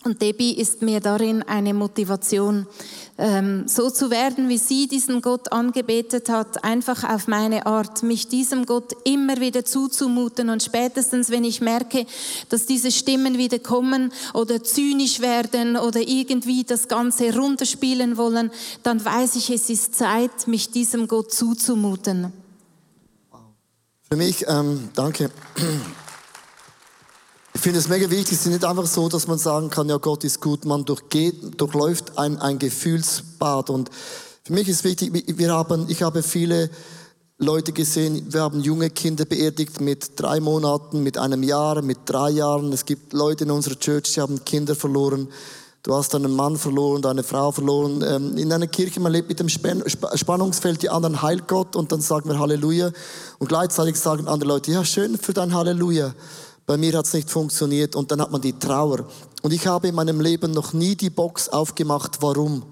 Und 0.04 0.20
Debbie 0.24 0.58
ist 0.58 0.82
mir 0.82 1.00
darin 1.00 1.44
eine 1.44 1.76
Motivation, 1.76 2.66
so 3.66 3.90
zu 3.90 4.12
werden, 4.12 4.48
wie 4.48 4.60
sie 4.60 4.88
diesen 4.88 5.22
Gott 5.22 5.52
angebetet 5.52 6.30
hat, 6.30 6.64
einfach 6.64 7.04
auf 7.04 7.28
meine 7.28 7.66
Art, 7.66 8.04
mich 8.04 8.28
diesem 8.28 8.68
Gott 8.68 8.94
immer 9.06 9.40
wieder 9.40 9.66
zuzumuten. 9.66 10.50
Und 10.52 10.62
spätestens, 10.62 11.32
wenn 11.32 11.44
ich 11.44 11.60
merke, 11.60 12.06
dass 12.50 12.68
diese 12.68 12.92
Stimmen 12.92 13.40
wieder 13.40 13.58
kommen 13.58 14.14
oder 14.36 14.64
zynisch 14.64 15.20
werden 15.20 15.78
oder 15.78 16.00
irgendwie 16.00 16.64
das 16.64 16.88
Ganze 16.88 17.36
runterspielen 17.36 18.18
wollen, 18.18 18.52
dann 18.84 19.04
weiß 19.04 19.36
ich, 19.36 19.50
es 19.50 19.72
ist 19.72 19.96
Zeit, 19.96 20.48
mich 20.48 20.70
diesem 20.70 21.08
Gott 21.08 21.34
zuzumuten. 21.34 22.32
Für 24.10 24.16
mich, 24.16 24.46
ähm, 24.48 24.90
danke. 24.94 25.32
Ich 27.58 27.64
finde 27.64 27.80
es 27.80 27.90
mega 27.90 28.08
wichtig, 28.12 28.34
es 28.34 28.46
ist 28.46 28.52
nicht 28.52 28.64
einfach 28.64 28.86
so, 28.86 29.10
dass 29.10 29.26
man 29.26 29.40
sagen 29.40 29.72
kann, 29.72 29.90
ja, 29.90 29.98
Gott 29.98 30.24
ist 30.24 30.42
gut, 30.42 30.64
man 30.66 30.86
durchgeht, 30.86 31.60
durchläuft 31.60 32.16
ein, 32.16 32.38
ein 32.38 32.60
Gefühlsbad. 32.60 33.72
Und 33.72 33.90
für 34.44 34.54
mich 34.54 34.70
ist 34.70 34.84
wichtig, 34.84 35.12
wir 35.26 35.52
haben, 35.52 35.88
ich 35.90 36.04
habe 36.04 36.22
viele 36.22 36.70
Leute 37.40 37.72
gesehen, 37.72 38.32
wir 38.32 38.42
haben 38.42 38.62
junge 38.62 38.92
Kinder 38.92 39.26
beerdigt 39.26 39.82
mit 39.82 40.12
drei 40.18 40.40
Monaten, 40.40 41.02
mit 41.02 41.18
einem 41.18 41.42
Jahr, 41.42 41.82
mit 41.82 41.98
drei 42.06 42.30
Jahren. 42.30 42.72
Es 42.72 42.86
gibt 42.86 43.12
Leute 43.14 43.46
in 43.46 43.50
unserer 43.50 43.80
Church, 43.80 44.14
die 44.14 44.22
haben 44.22 44.46
Kinder 44.46 44.76
verloren. 44.76 45.28
Du 45.82 45.96
hast 45.96 46.14
einen 46.14 46.36
Mann 46.36 46.58
verloren, 46.58 47.04
eine 47.06 47.24
Frau 47.24 47.52
verloren. 47.52 48.04
Ähm, 48.08 48.38
in 48.38 48.54
einer 48.54 48.68
Kirche, 48.68 49.00
man 49.00 49.12
lebt 49.12 49.30
mit 49.30 49.40
dem 49.40 49.50
Spannungsfeld, 49.50 50.84
die 50.84 50.92
anderen 50.92 51.24
heilt 51.24 51.48
Gott 51.48 51.76
und 51.76 51.92
dann 51.92 52.02
sagen 52.02 52.30
wir 52.30 52.38
Halleluja. 52.38 52.92
Und 53.40 53.48
gleichzeitig 53.48 53.96
sagen 53.96 54.28
andere 54.28 54.48
Leute, 54.48 54.72
ja, 54.72 54.86
schön 54.86 55.18
für 55.18 55.34
dein 55.34 55.56
Halleluja. 55.56 56.14
Bei 56.68 56.76
mir 56.76 56.98
hat 56.98 57.06
es 57.06 57.14
nicht 57.14 57.32
funktioniert 57.32 57.96
und 57.96 58.12
dann 58.12 58.22
hat 58.22 58.30
man 58.30 58.42
die 58.42 58.60
Trauer. 58.60 59.08
Und 59.42 59.54
ich 59.54 59.66
habe 59.66 59.88
in 59.88 59.96
meinem 59.96 60.20
Leben 60.20 60.52
noch 60.52 60.74
nie 60.74 60.96
die 60.96 61.10
Box 61.10 61.48
aufgemacht, 61.48 62.22
warum? 62.22 62.64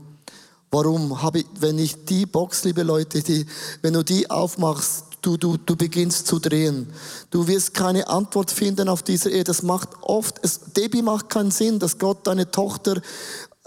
Warum 0.69 1.21
habe 1.21 1.39
ich, 1.39 1.45
wenn 1.59 1.79
ich 1.79 2.03
die 2.03 2.25
Box, 2.25 2.65
liebe 2.65 2.83
Leute, 2.83 3.23
die, 3.23 3.45
wenn 3.81 3.93
du 3.93 4.03
die 4.03 4.29
aufmachst, 4.29 5.05
du, 5.21 5.37
du, 5.37 5.55
du 5.55 5.77
beginnst 5.77 6.27
zu 6.27 6.39
drehen. 6.39 6.91
Du 7.31 7.47
wirst 7.47 7.73
keine 7.73 8.09
Antwort 8.09 8.51
finden 8.51 8.89
auf 8.89 9.01
diese 9.01 9.29
Ehe. 9.29 9.45
Das 9.45 9.63
macht 9.63 9.89
oft, 10.01 10.39
es, 10.43 10.59
Debbie 10.75 11.01
macht 11.01 11.29
keinen 11.29 11.51
Sinn, 11.51 11.79
dass 11.79 11.97
Gott 11.97 12.27
deine 12.27 12.51
Tochter 12.51 13.01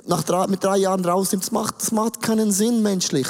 nach 0.07 0.23
drei, 0.23 0.47
mit 0.47 0.63
drei 0.63 0.77
Jahren 0.77 1.05
rausnimmt. 1.05 1.45
Das 1.45 1.53
macht, 1.53 1.81
das 1.81 1.91
macht 1.91 2.21
keinen 2.21 2.53
Sinn 2.53 2.83
menschlich. 2.83 3.29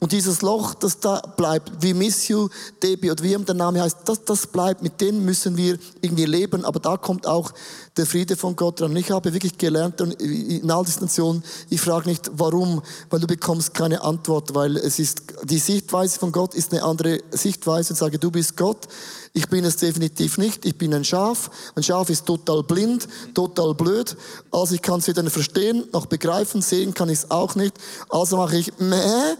Und 0.00 0.12
dieses 0.12 0.40
Loch, 0.40 0.72
das 0.72 0.98
da 0.98 1.20
bleibt, 1.36 1.70
wie 1.82 1.92
Miss 1.92 2.26
You, 2.28 2.48
Debbie 2.82 3.10
oder 3.10 3.22
wie 3.22 3.36
der 3.36 3.54
Name 3.54 3.82
heißt, 3.82 3.98
das, 4.06 4.24
das 4.24 4.46
bleibt, 4.46 4.82
mit 4.82 4.98
dem 4.98 5.26
müssen 5.26 5.58
wir 5.58 5.78
irgendwie 6.00 6.24
leben. 6.24 6.64
Aber 6.64 6.80
da 6.80 6.96
kommt 6.96 7.26
auch 7.26 7.52
der 7.98 8.06
Friede 8.06 8.34
von 8.34 8.56
Gott 8.56 8.80
dran. 8.80 8.96
Ich 8.96 9.10
habe 9.10 9.34
wirklich 9.34 9.58
gelernt 9.58 10.00
in 10.00 10.70
all 10.70 10.86
diesen 10.86 11.02
Nationen, 11.02 11.44
ich 11.68 11.82
frage 11.82 12.08
nicht, 12.08 12.30
warum, 12.32 12.80
weil 13.10 13.20
du 13.20 13.26
bekommst 13.26 13.74
keine 13.74 14.00
Antwort, 14.00 14.54
weil 14.54 14.78
es 14.78 14.98
ist, 14.98 15.22
die 15.44 15.58
Sichtweise 15.58 16.18
von 16.18 16.32
Gott 16.32 16.54
ist 16.54 16.72
eine 16.72 16.82
andere 16.82 17.20
Sichtweise 17.30 17.92
und 17.92 17.96
sage, 17.96 18.18
du 18.18 18.30
bist 18.30 18.56
Gott. 18.56 18.88
Ich 19.34 19.48
bin 19.48 19.66
es 19.66 19.76
definitiv 19.76 20.38
nicht. 20.38 20.64
Ich 20.64 20.78
bin 20.78 20.94
ein 20.94 21.04
Schaf. 21.04 21.50
Ein 21.74 21.82
Schaf 21.82 22.08
ist 22.08 22.24
total 22.24 22.62
blind, 22.62 23.06
total 23.34 23.74
blöd. 23.74 24.16
Also 24.50 24.74
ich 24.74 24.82
kann 24.82 25.00
es 25.00 25.08
weder 25.08 25.28
verstehen 25.30 25.84
noch 25.92 26.06
begreifen. 26.06 26.62
Sehen 26.62 26.94
kann 26.94 27.10
ich 27.10 27.18
es 27.18 27.30
auch 27.30 27.54
nicht. 27.54 27.74
Also 28.08 28.38
mache 28.38 28.56
ich 28.56 28.72
meh 28.78 29.36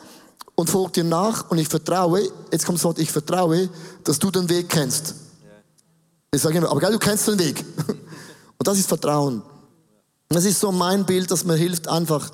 und 0.60 0.68
folgt 0.68 0.96
dir 0.96 1.04
nach 1.04 1.50
und 1.50 1.56
ich 1.56 1.68
vertraue, 1.68 2.20
jetzt 2.52 2.66
kommt 2.66 2.76
das 2.76 2.84
Wort, 2.84 2.98
ich 2.98 3.10
vertraue, 3.10 3.70
dass 4.04 4.18
du 4.18 4.30
den 4.30 4.46
Weg 4.50 4.68
kennst. 4.68 5.14
Ich 6.34 6.42
sage 6.42 6.58
immer, 6.58 6.70
aber 6.70 6.80
geil, 6.80 6.92
du 6.92 6.98
kennst 6.98 7.26
den 7.28 7.38
Weg. 7.38 7.64
Und 8.58 8.66
das 8.66 8.78
ist 8.78 8.86
Vertrauen. 8.86 9.42
Das 10.28 10.44
ist 10.44 10.60
so 10.60 10.70
mein 10.70 11.06
Bild, 11.06 11.30
das 11.30 11.44
mir 11.44 11.56
hilft 11.56 11.88
einfach. 11.88 12.30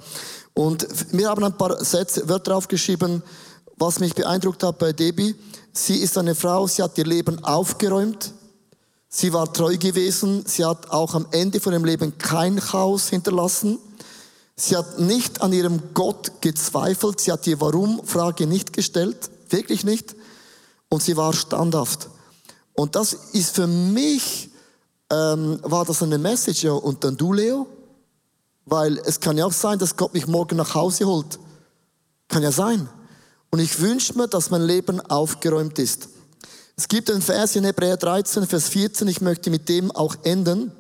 Und 0.54 0.88
wir 1.12 1.30
haben 1.30 1.44
ein 1.44 1.56
paar 1.56 1.82
Sätze, 1.84 2.28
Wörter 2.28 2.56
aufgeschrieben, 2.56 3.22
was 3.76 4.00
mich 4.00 4.12
beeindruckt 4.12 4.64
hat 4.64 4.80
bei 4.80 4.92
Debbie, 4.92 5.36
sie 5.72 5.98
ist 5.98 6.18
eine 6.18 6.34
Frau, 6.34 6.66
sie 6.66 6.82
hat 6.82 6.98
ihr 6.98 7.06
Leben 7.06 7.42
aufgeräumt. 7.44 8.32
Sie 9.08 9.32
war 9.32 9.52
treu 9.52 9.76
gewesen. 9.76 10.44
Sie 10.46 10.64
hat 10.64 10.90
auch 10.90 11.14
am 11.14 11.26
Ende 11.30 11.60
von 11.60 11.72
ihrem 11.72 11.84
Leben 11.84 12.18
kein 12.18 12.56
Chaos 12.56 13.08
hinterlassen. 13.08 13.78
Sie 14.58 14.76
hat 14.76 14.98
nicht 14.98 15.42
an 15.42 15.52
ihrem 15.52 15.92
Gott 15.92 16.40
gezweifelt. 16.40 17.20
Sie 17.20 17.30
hat 17.30 17.44
die 17.44 17.60
Warum-Frage 17.60 18.46
nicht 18.46 18.72
gestellt. 18.72 19.30
Wirklich 19.50 19.84
nicht. 19.84 20.16
Und 20.88 21.02
sie 21.02 21.16
war 21.16 21.34
standhaft. 21.34 22.08
Und 22.72 22.96
das 22.96 23.12
ist 23.32 23.54
für 23.54 23.66
mich, 23.66 24.50
ähm, 25.10 25.58
war 25.62 25.84
das 25.84 26.02
eine 26.02 26.16
Message. 26.16 26.64
Und 26.64 27.04
dann 27.04 27.16
du, 27.16 27.34
Leo? 27.34 27.66
Weil 28.64 28.98
es 29.04 29.20
kann 29.20 29.36
ja 29.36 29.44
auch 29.44 29.52
sein, 29.52 29.78
dass 29.78 29.96
Gott 29.96 30.14
mich 30.14 30.26
morgen 30.26 30.56
nach 30.56 30.74
Hause 30.74 31.04
holt. 31.04 31.38
Kann 32.28 32.42
ja 32.42 32.50
sein. 32.50 32.88
Und 33.50 33.60
ich 33.60 33.80
wünsche 33.80 34.16
mir, 34.16 34.26
dass 34.26 34.50
mein 34.50 34.62
Leben 34.62 35.00
aufgeräumt 35.00 35.78
ist. 35.78 36.08
Es 36.76 36.88
gibt 36.88 37.10
einen 37.10 37.22
Vers 37.22 37.56
in 37.56 37.64
Hebräer 37.64 37.96
13, 37.96 38.46
Vers 38.46 38.68
14, 38.68 39.08
ich 39.08 39.20
möchte 39.20 39.50
mit 39.50 39.68
dem 39.68 39.90
auch 39.90 40.14
enden. 40.24 40.72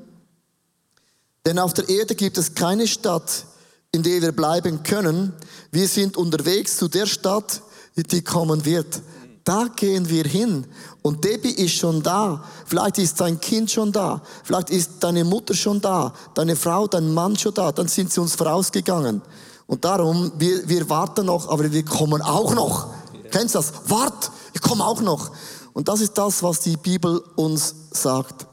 Denn 1.46 1.58
auf 1.58 1.72
der 1.72 1.88
Erde 1.88 2.14
gibt 2.14 2.36
es 2.36 2.54
keine 2.54 2.86
Stadt, 2.86 3.46
in 3.92 4.02
der 4.02 4.22
wir 4.22 4.32
bleiben 4.32 4.82
können. 4.82 5.32
Wir 5.70 5.88
sind 5.88 6.16
unterwegs 6.16 6.76
zu 6.76 6.88
der 6.88 7.06
Stadt, 7.06 7.62
die 7.96 8.22
kommen 8.22 8.64
wird. 8.64 9.00
Da 9.44 9.68
gehen 9.76 10.08
wir 10.08 10.24
hin. 10.24 10.66
Und 11.02 11.24
Debbie 11.24 11.52
ist 11.52 11.74
schon 11.74 12.02
da. 12.02 12.42
Vielleicht 12.64 12.98
ist 12.98 13.20
dein 13.20 13.40
Kind 13.40 13.70
schon 13.70 13.92
da. 13.92 14.20
Vielleicht 14.42 14.70
ist 14.70 14.90
deine 15.00 15.24
Mutter 15.24 15.54
schon 15.54 15.80
da. 15.80 16.12
Deine 16.34 16.56
Frau, 16.56 16.88
dein 16.88 17.14
Mann 17.14 17.36
schon 17.36 17.54
da. 17.54 17.70
Dann 17.70 17.86
sind 17.86 18.12
sie 18.12 18.20
uns 18.20 18.34
vorausgegangen. 18.34 19.22
Und 19.68 19.84
darum, 19.84 20.32
wir, 20.36 20.68
wir 20.68 20.90
warten 20.90 21.26
noch, 21.26 21.48
aber 21.48 21.70
wir 21.70 21.84
kommen 21.84 22.22
auch 22.22 22.54
noch. 22.54 22.88
Ja. 23.12 23.30
Kennst 23.30 23.54
du 23.54 23.60
das? 23.60 23.72
Wart, 23.86 24.32
ich 24.52 24.60
komme 24.60 24.84
auch 24.84 25.00
noch. 25.00 25.30
Und 25.72 25.86
das 25.88 26.00
ist 26.00 26.18
das, 26.18 26.42
was 26.42 26.60
die 26.60 26.76
Bibel 26.76 27.22
uns 27.36 27.74
sagt. 27.92 28.46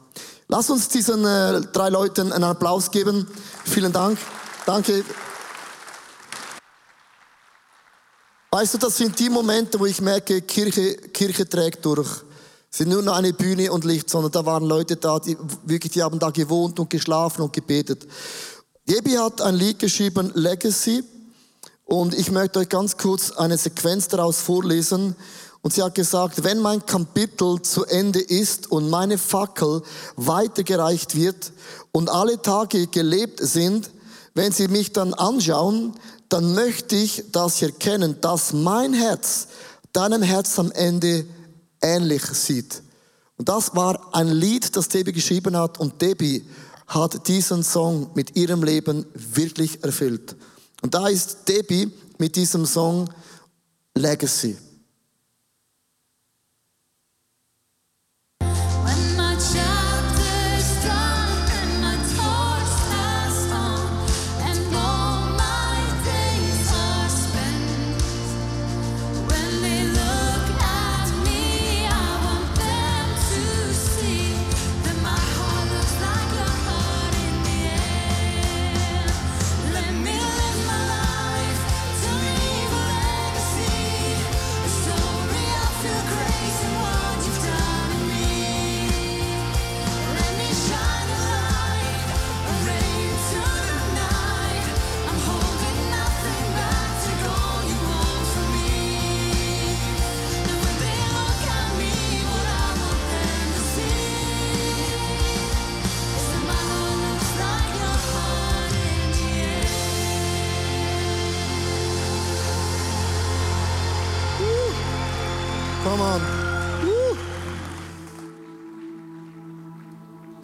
Lass 0.46 0.70
uns 0.70 0.88
diesen 0.88 1.24
äh, 1.24 1.60
drei 1.72 1.88
Leuten 1.88 2.32
einen 2.32 2.44
Applaus 2.44 2.90
geben. 2.90 3.26
Vielen 3.64 3.92
Dank. 3.92 4.18
Danke. 4.66 5.04
Weißt 8.50 8.74
du, 8.74 8.78
das 8.78 8.96
sind 8.96 9.18
die 9.18 9.28
Momente, 9.28 9.78
wo 9.78 9.84
ich 9.84 10.00
merke, 10.00 10.40
Kirche, 10.40 10.94
Kirche 10.94 11.46
trägt 11.46 11.84
durch. 11.84 12.22
Es 12.70 12.78
sind 12.78 12.88
nur 12.88 13.02
noch 13.02 13.14
eine 13.14 13.34
Bühne 13.34 13.70
und 13.70 13.84
Licht, 13.84 14.08
sondern 14.08 14.32
da 14.32 14.46
waren 14.46 14.64
Leute 14.64 14.96
da, 14.96 15.18
die 15.18 15.36
wirklich, 15.64 15.92
die 15.92 16.02
haben 16.02 16.18
da 16.18 16.30
gewohnt 16.30 16.78
und 16.80 16.88
geschlafen 16.88 17.42
und 17.42 17.52
gebetet. 17.52 18.06
Jebi 18.88 19.12
hat 19.12 19.42
ein 19.42 19.54
Lied 19.54 19.80
geschrieben, 19.80 20.32
Legacy. 20.34 21.04
Und 21.84 22.14
ich 22.14 22.30
möchte 22.30 22.60
euch 22.60 22.68
ganz 22.70 22.96
kurz 22.96 23.32
eine 23.32 23.58
Sequenz 23.58 24.08
daraus 24.08 24.40
vorlesen. 24.40 25.14
Und 25.60 25.74
sie 25.74 25.82
hat 25.82 25.94
gesagt, 25.94 26.42
wenn 26.42 26.58
mein 26.60 26.84
Kapitel 26.86 27.60
zu 27.60 27.84
Ende 27.84 28.20
ist 28.20 28.70
und 28.70 28.88
meine 28.88 29.18
Fackel 29.18 29.82
weitergereicht 30.16 31.16
wird 31.16 31.52
und 31.92 32.08
alle 32.08 32.40
Tage 32.40 32.86
gelebt 32.86 33.40
sind, 33.40 33.90
wenn 34.34 34.52
sie 34.52 34.68
mich 34.68 34.92
dann 34.92 35.14
anschauen, 35.14 35.94
dann 36.28 36.54
möchte 36.54 36.96
ich, 36.96 37.24
dass 37.32 37.58
sie 37.58 37.66
erkennen, 37.66 38.20
dass 38.20 38.52
mein 38.52 38.92
Herz 38.92 39.48
deinem 39.92 40.22
Herz 40.22 40.58
am 40.58 40.72
Ende 40.72 41.24
ähnlich 41.80 42.24
sieht. 42.24 42.82
Und 43.36 43.48
das 43.48 43.74
war 43.74 44.14
ein 44.14 44.28
Lied, 44.28 44.76
das 44.76 44.88
Debbie 44.88 45.12
geschrieben 45.12 45.56
hat 45.56 45.78
und 45.78 46.00
Debbie 46.02 46.44
hat 46.86 47.26
diesen 47.28 47.62
Song 47.62 48.10
mit 48.14 48.36
ihrem 48.36 48.62
Leben 48.62 49.06
wirklich 49.14 49.82
erfüllt. 49.82 50.36
Und 50.82 50.94
da 50.94 51.08
ist 51.08 51.48
Debbie 51.48 51.90
mit 52.18 52.36
diesem 52.36 52.66
Song 52.66 53.08
Legacy. 53.94 54.56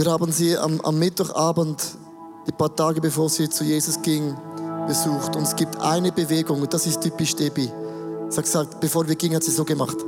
Wir 0.00 0.10
haben 0.10 0.32
sie 0.32 0.56
am, 0.56 0.80
am 0.80 0.98
Mittwochabend, 0.98 1.76
die 2.46 2.52
paar 2.52 2.74
Tage 2.74 3.02
bevor 3.02 3.28
sie 3.28 3.50
zu 3.50 3.64
Jesus 3.64 4.00
ging, 4.00 4.34
besucht. 4.86 5.36
Und 5.36 5.42
es 5.42 5.54
gibt 5.54 5.78
eine 5.78 6.10
Bewegung, 6.10 6.62
und 6.62 6.72
das 6.72 6.86
ist 6.86 7.02
typisch 7.02 7.36
Debbie. 7.36 7.70
Sie 8.30 8.36
hat 8.38 8.44
gesagt, 8.44 8.80
bevor 8.80 9.06
wir 9.06 9.14
gingen, 9.14 9.36
hat 9.36 9.44
sie 9.44 9.50
so 9.50 9.62
gemacht. 9.62 9.98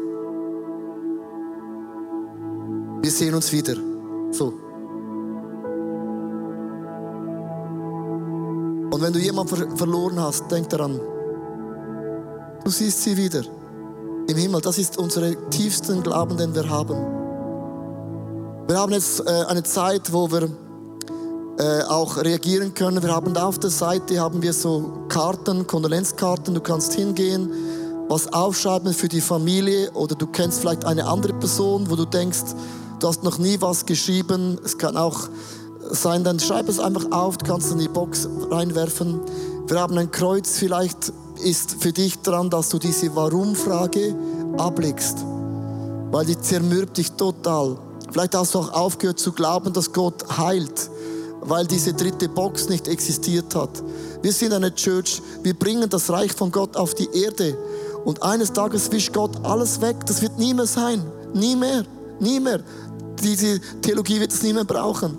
Wir 3.03 3.11
sehen 3.11 3.35
uns 3.35 3.53
wieder. 3.53 3.75
So. 4.31 4.55
Und 8.91 8.99
wenn 8.99 9.13
du 9.13 9.19
jemanden 9.19 9.55
ver 9.55 9.77
verloren 9.77 10.19
hast, 10.19 10.51
denk 10.51 10.71
daran, 10.71 10.99
du 12.65 12.71
siehst 12.71 13.03
sie 13.03 13.15
wieder 13.15 13.43
im 14.27 14.39
Himmel. 14.39 14.63
Das 14.63 14.79
ist 14.79 14.97
unsere 14.97 15.37
tiefsten 15.51 16.03
Glauben, 16.03 16.39
den 16.39 16.55
wir 16.55 16.67
haben. 16.71 17.22
Wir 18.69 18.79
haben 18.79 18.93
jetzt 18.93 19.21
äh, 19.21 19.45
eine 19.49 19.65
Zeit, 19.65 20.13
wo 20.13 20.31
wir 20.31 20.49
äh, 21.59 21.83
auch 21.83 22.17
reagieren 22.17 22.73
können. 22.75 23.03
Wir 23.03 23.13
haben 23.13 23.37
auf 23.37 23.59
der 23.59 23.71
Seite 23.71 24.21
haben 24.21 24.41
wir 24.41 24.53
so 24.53 25.05
Karten, 25.09 25.67
Kondolenzkarten. 25.67 26.55
Du 26.55 26.61
kannst 26.61 26.95
hingehen, 26.95 27.51
was 28.09 28.33
aufschreiben 28.33 28.95
für 28.95 29.09
die 29.09 29.21
Familie 29.21 29.91
oder 29.93 30.15
du 30.15 30.27
kennst 30.27 30.61
vielleicht 30.61 30.85
eine 30.85 31.07
andere 31.07 31.35
Person, 31.35 31.91
wo 31.91 31.97
du 31.97 32.05
denkst, 32.05 32.55
du 33.01 33.09
hast 33.09 33.25
noch 33.25 33.39
nie 33.39 33.61
was 33.61 33.85
geschrieben. 33.85 34.59
Es 34.65 34.79
kann 34.79 34.97
auch 34.97 35.29
sein, 35.91 36.23
dann 36.23 36.39
schreib 36.39 36.69
es 36.69 36.79
einfach 36.79 37.11
auf, 37.11 37.39
du 37.39 37.47
kannst 37.47 37.73
in 37.73 37.79
die 37.79 37.89
Box 37.89 38.29
reinwerfen. 38.51 39.21
Wir 39.67 39.81
haben 39.81 39.99
ein 39.99 40.11
Kreuz, 40.11 40.59
vielleicht 40.59 41.13
ist 41.43 41.83
für 41.83 41.93
dich 41.93 42.21
dran, 42.21 42.49
dass 42.49 42.69
du 42.69 42.79
diese 42.79 43.15
Warum-Frage 43.17 44.15
ablegst, 44.57 45.19
weil 46.13 46.27
die 46.27 46.39
zermürbt 46.39 46.97
dich 46.97 47.11
total. 47.13 47.77
Vielleicht 48.13 48.35
hast 48.35 48.55
du 48.55 48.59
auch 48.59 48.73
aufgehört 48.73 49.19
zu 49.19 49.33
glauben, 49.33 49.73
dass 49.73 49.93
Gott 49.93 50.37
heilt, 50.37 50.91
weil 51.41 51.67
diese 51.67 51.95
dritte 51.95 52.29
Box 52.29 52.69
nicht 52.69 52.87
existiert 52.87 53.55
hat. 53.55 53.83
Wir 54.21 54.33
sind 54.33 54.53
eine 54.53 54.75
Church, 54.75 55.23
wir 55.43 55.55
bringen 55.55 55.89
das 55.89 56.11
Reich 56.11 56.33
von 56.33 56.53
Gott 56.53 56.77
auf 56.77 56.95
die 56.95 57.09
Erde. 57.13 57.57
Und 58.05 58.23
eines 58.23 58.53
Tages 58.53 58.93
wischt 58.93 59.15
Gott 59.15 59.45
alles 59.45 59.81
weg. 59.81 59.97
Das 60.07 60.21
wird 60.21 60.39
nie 60.39 60.53
mehr 60.53 60.67
sein. 60.67 61.03
Nie 61.33 61.57
mehr. 61.57 61.85
Nie 62.21 62.39
mehr. 62.39 62.61
Diese 63.23 63.61
Theologie 63.81 64.21
wird 64.21 64.33
es 64.33 64.43
nie 64.43 64.53
mehr 64.53 64.65
brauchen. 64.65 65.17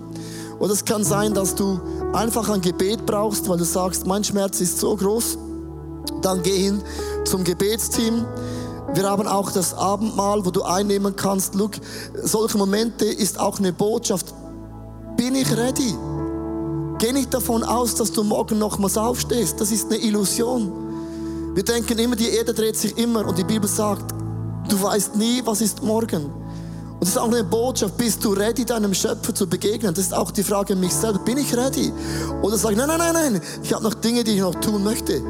Und 0.59 0.69
es 0.69 0.85
kann 0.85 1.03
sein, 1.03 1.33
dass 1.33 1.55
du 1.55 1.79
einfach 2.13 2.47
ein 2.49 2.61
Gebet 2.61 3.05
brauchst, 3.07 3.49
weil 3.49 3.57
du 3.57 3.65
sagst, 3.65 4.05
mein 4.05 4.23
Schmerz 4.23 4.61
ist 4.61 4.79
so 4.79 4.95
groß. 4.95 5.37
Dann 6.21 6.43
geh 6.43 6.57
hin 6.57 6.81
zum 7.25 7.43
Gebetsteam. 7.43 8.25
Wir 8.93 9.09
haben 9.09 9.27
auch 9.27 9.51
das 9.51 9.73
Abendmahl, 9.73 10.45
wo 10.45 10.51
du 10.51 10.63
einnehmen 10.63 11.15
kannst. 11.15 11.55
Look, 11.55 11.71
solche 12.21 12.57
Momente 12.57 13.05
ist 13.05 13.39
auch 13.39 13.59
eine 13.59 13.73
Botschaft. 13.73 14.33
Bin 15.17 15.35
ich 15.35 15.49
ready? 15.55 15.95
Geh 16.99 17.11
nicht 17.11 17.33
davon 17.33 17.63
aus, 17.63 17.95
dass 17.95 18.11
du 18.11 18.23
morgen 18.23 18.59
nochmals 18.59 18.97
aufstehst. 18.97 19.59
Das 19.59 19.71
ist 19.71 19.87
eine 19.87 19.97
Illusion. 19.97 20.71
Wir 21.55 21.63
denken 21.63 21.97
immer, 21.99 22.15
die 22.15 22.29
Erde 22.29 22.53
dreht 22.53 22.75
sich 22.75 22.97
immer 22.97 23.25
und 23.27 23.37
die 23.37 23.43
Bibel 23.43 23.69
sagt, 23.69 24.13
du 24.69 24.81
weißt 24.81 25.15
nie, 25.15 25.41
was 25.45 25.61
ist 25.61 25.83
morgen. 25.83 26.25
Und 26.25 27.01
das 27.01 27.09
ist 27.09 27.17
auch 27.17 27.27
eine 27.27 27.43
Botschaft, 27.43 27.97
bist 27.97 28.23
du 28.23 28.33
ready, 28.33 28.63
deinem 28.65 28.93
Schöpfer 28.93 29.35
zu 29.35 29.47
begegnen? 29.47 29.93
Das 29.93 30.05
ist 30.05 30.13
auch 30.13 30.31
die 30.31 30.43
Frage 30.43 30.73
an 30.73 30.79
mich 30.79 30.93
selber, 30.93 31.19
bin 31.19 31.37
ich 31.37 31.55
ready? 31.55 31.91
Oder 32.41 32.57
sage 32.57 32.73
ich, 32.73 32.79
nein, 32.79 32.87
nein, 32.87 32.99
nein, 32.99 33.33
nein, 33.33 33.41
ich 33.61 33.73
habe 33.73 33.83
noch 33.83 33.93
Dinge, 33.95 34.23
die 34.23 34.31
ich 34.31 34.41
noch 34.41 34.55
tun 34.55 34.83
möchte. 34.83 35.21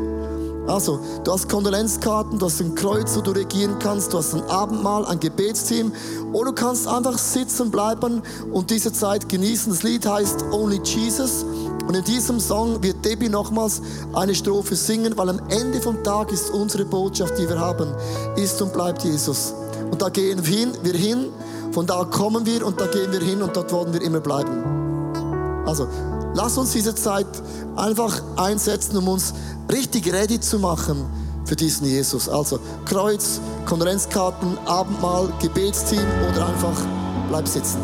Also, 0.67 0.99
du 1.25 1.33
hast 1.33 1.49
Kondolenzkarten, 1.49 2.39
du 2.39 2.45
hast 2.45 2.61
ein 2.61 2.73
Kreuz, 2.73 3.17
wo 3.17 3.21
du 3.21 3.31
regieren 3.31 3.79
kannst, 3.79 4.13
du 4.13 4.17
hast 4.17 4.33
ein 4.33 4.43
Abendmahl, 4.43 5.05
ein 5.05 5.19
Gebetsteam. 5.19 5.91
Oder 6.31 6.51
du 6.51 6.55
kannst 6.55 6.87
einfach 6.87 7.17
sitzen 7.17 7.69
bleiben 7.69 8.21
und 8.51 8.69
diese 8.69 8.93
Zeit 8.93 9.27
genießen. 9.27 9.73
Das 9.73 9.83
Lied 9.83 10.05
heißt 10.05 10.45
Only 10.51 10.79
Jesus. 10.83 11.45
Und 11.85 11.95
in 11.95 12.03
diesem 12.05 12.39
Song 12.39 12.81
wird 12.81 13.03
Debbie 13.03 13.27
nochmals 13.27 13.81
eine 14.13 14.33
Strophe 14.33 14.75
singen, 14.75 15.17
weil 15.17 15.29
am 15.29 15.39
Ende 15.49 15.81
vom 15.81 16.01
Tag 16.01 16.31
ist 16.31 16.49
unsere 16.51 16.85
Botschaft, 16.85 17.37
die 17.37 17.49
wir 17.49 17.59
haben, 17.59 17.93
ist 18.37 18.61
und 18.61 18.71
bleibt 18.71 19.03
Jesus. 19.03 19.53
Und 19.91 20.01
da 20.01 20.07
gehen 20.07 20.45
wir 20.45 20.57
hin, 20.57 20.71
wir 20.81 20.93
hin, 20.93 21.25
von 21.73 21.85
da 21.85 22.05
kommen 22.05 22.45
wir 22.45 22.65
und 22.65 22.79
da 22.79 22.87
gehen 22.87 23.11
wir 23.11 23.19
hin 23.19 23.41
und 23.41 23.55
dort 23.55 23.71
wollen 23.73 23.93
wir 23.93 24.01
immer 24.01 24.21
bleiben. 24.21 25.63
Also, 25.65 25.87
lass 26.33 26.57
uns 26.57 26.71
diese 26.71 26.95
Zeit 26.95 27.27
einfach 27.75 28.21
einsetzen, 28.35 28.97
um 28.97 29.07
uns 29.07 29.33
richtig 29.71 30.11
ready 30.11 30.39
zu 30.39 30.59
machen 30.59 31.05
für 31.45 31.55
diesen 31.55 31.87
Jesus. 31.87 32.29
Also 32.29 32.59
Kreuz, 32.85 33.39
Konferenzkarten, 33.65 34.57
Abendmahl, 34.65 35.29
Gebetsteam 35.41 36.03
oder 36.31 36.47
einfach 36.47 36.77
bleib 37.29 37.47
sitzen. 37.47 37.79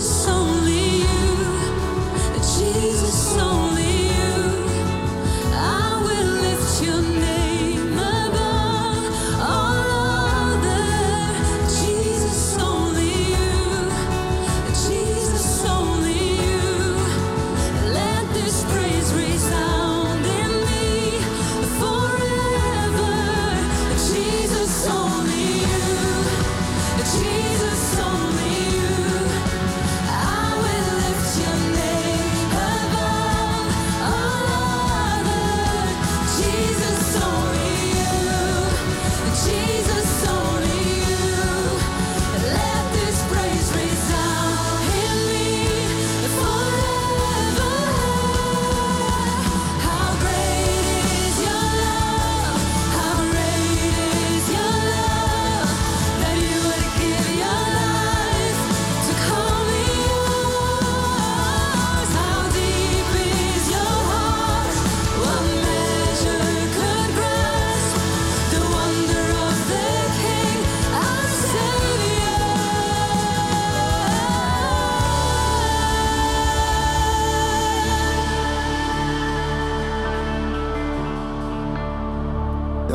so 0.00 0.59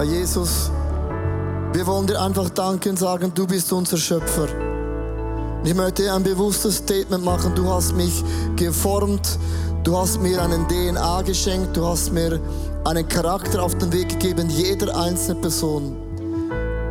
Ja, 0.05 0.11
Jesus, 0.11 0.69
wir 1.73 1.87
wollen 1.87 2.05
dir 2.07 2.21
einfach 2.21 2.49
danken 2.49 2.89
und 2.89 2.99
sagen, 2.99 3.31
du 3.33 3.47
bist 3.47 3.71
unser 3.73 3.97
Schöpfer. 3.97 4.47
Und 5.59 5.65
ich 5.65 5.73
möchte 5.73 6.11
ein 6.11 6.21
bewusstes 6.21 6.77
Statement 6.77 7.23
machen. 7.23 7.53
Du 7.55 7.67
hast 7.69 7.95
mich 7.95 8.23
geformt. 8.55 9.39
Du 9.83 9.97
hast 9.97 10.21
mir 10.21 10.41
einen 10.41 10.67
DNA 10.67 11.21
geschenkt. 11.23 11.75
Du 11.75 11.85
hast 11.85 12.11
mir 12.11 12.39
einen 12.83 13.07
Charakter 13.07 13.63
auf 13.63 13.75
den 13.75 13.91
Weg 13.93 14.09
gegeben, 14.09 14.49
jeder 14.49 14.95
einzelne 14.95 15.41
Person. 15.41 15.95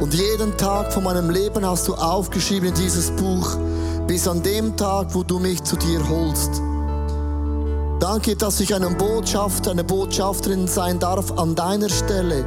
Und 0.01 0.13
jeden 0.13 0.57
Tag 0.57 0.93
von 0.93 1.05
meinem 1.05 1.31
Leben 1.31 1.65
hast 1.65 1.87
du 1.87 1.95
aufgeschrieben 1.95 2.71
in 2.71 2.75
dieses 2.75 3.11
Buch, 3.13 3.57
bis 4.07 4.27
an 4.27 4.43
dem 4.43 4.77
Tag, 4.77 5.15
wo 5.15 5.23
du 5.23 5.39
mich 5.39 5.63
zu 5.63 5.77
dir 5.77 6.01
holst. 6.09 6.51
Danke, 8.01 8.35
dass 8.35 8.61
ich 8.61 8.75
einen 8.75 8.99
Botschafter, 8.99 9.71
eine 9.71 9.85
Botschafterin 9.85 10.67
sein 10.67 10.99
darf 10.99 11.31
an 11.39 11.55
deiner 11.55 11.89
Stelle, 11.89 12.45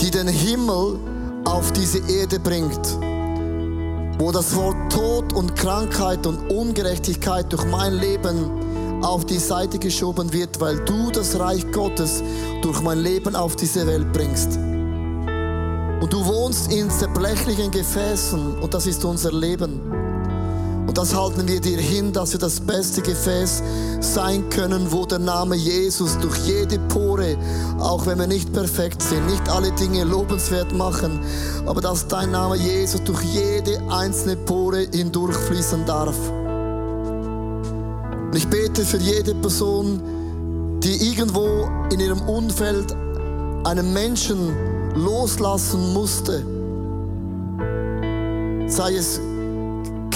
die 0.00 0.10
den 0.10 0.28
Himmel 0.28 0.98
auf 1.44 1.72
diese 1.72 1.98
Erde 2.10 2.38
bringt, 2.38 2.98
wo 4.18 4.32
das 4.32 4.54
Wort 4.54 4.92
Tod 4.92 5.32
und 5.32 5.54
Krankheit 5.56 6.26
und 6.26 6.50
Ungerechtigkeit 6.50 7.52
durch 7.52 7.64
mein 7.66 7.94
Leben 7.94 9.02
auf 9.02 9.26
die 9.26 9.38
Seite 9.38 9.78
geschoben 9.78 10.32
wird, 10.32 10.60
weil 10.60 10.78
du 10.84 11.10
das 11.10 11.38
Reich 11.38 11.70
Gottes 11.72 12.22
durch 12.62 12.80
mein 12.82 12.98
Leben 12.98 13.34
auf 13.34 13.56
diese 13.56 13.86
Welt 13.86 14.12
bringst. 14.12 14.56
Und 14.56 16.12
du 16.12 16.24
wohnst 16.24 16.72
in 16.72 16.90
zerblechlichen 16.90 17.70
Gefäßen 17.70 18.58
und 18.58 18.74
das 18.74 18.86
ist 18.86 19.04
unser 19.04 19.32
Leben. 19.32 19.81
Und 20.86 20.98
das 20.98 21.14
halten 21.14 21.46
wir 21.48 21.60
dir 21.60 21.78
hin, 21.78 22.12
dass 22.12 22.32
wir 22.32 22.40
das 22.40 22.60
beste 22.60 23.02
Gefäß 23.02 23.62
sein 24.00 24.48
können, 24.50 24.90
wo 24.90 25.06
der 25.06 25.20
Name 25.20 25.54
Jesus 25.54 26.18
durch 26.18 26.36
jede 26.38 26.78
Pore, 26.78 27.36
auch 27.78 28.04
wenn 28.06 28.18
wir 28.18 28.26
nicht 28.26 28.52
perfekt 28.52 29.00
sind, 29.00 29.26
nicht 29.26 29.48
alle 29.48 29.72
Dinge 29.72 30.04
lobenswert 30.04 30.72
machen, 30.72 31.20
aber 31.66 31.80
dass 31.80 32.08
dein 32.08 32.32
Name 32.32 32.56
Jesus 32.56 33.02
durch 33.04 33.22
jede 33.22 33.80
einzelne 33.90 34.36
Pore 34.36 34.86
hindurchfließen 34.92 35.86
darf. 35.86 36.16
Und 38.26 38.36
ich 38.36 38.48
bete 38.48 38.84
für 38.84 38.98
jede 38.98 39.34
Person, 39.36 40.80
die 40.82 41.10
irgendwo 41.10 41.68
in 41.92 42.00
ihrem 42.00 42.20
Umfeld 42.22 42.92
einen 43.64 43.92
Menschen 43.92 44.56
loslassen 44.94 45.92
musste. 45.92 46.44
Sei 48.66 48.96
es 48.96 49.20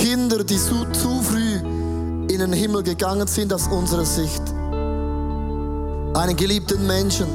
Kinder, 0.09 0.45
die 0.45 0.57
zu, 0.57 0.85
zu 0.93 1.21
früh 1.21 1.57
in 2.33 2.39
den 2.39 2.53
Himmel 2.53 2.85
gegangen 2.85 3.27
sind 3.27 3.53
aus 3.53 3.67
unserer 3.67 4.05
Sicht. 4.05 4.41
Einen 6.15 6.37
geliebten 6.37 6.87
Menschen. 6.87 7.27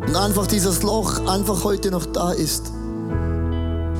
Und 0.00 0.16
einfach 0.16 0.46
dieses 0.46 0.82
Loch 0.82 1.26
einfach 1.26 1.64
heute 1.64 1.90
noch 1.90 2.06
da 2.06 2.32
ist. 2.32 2.72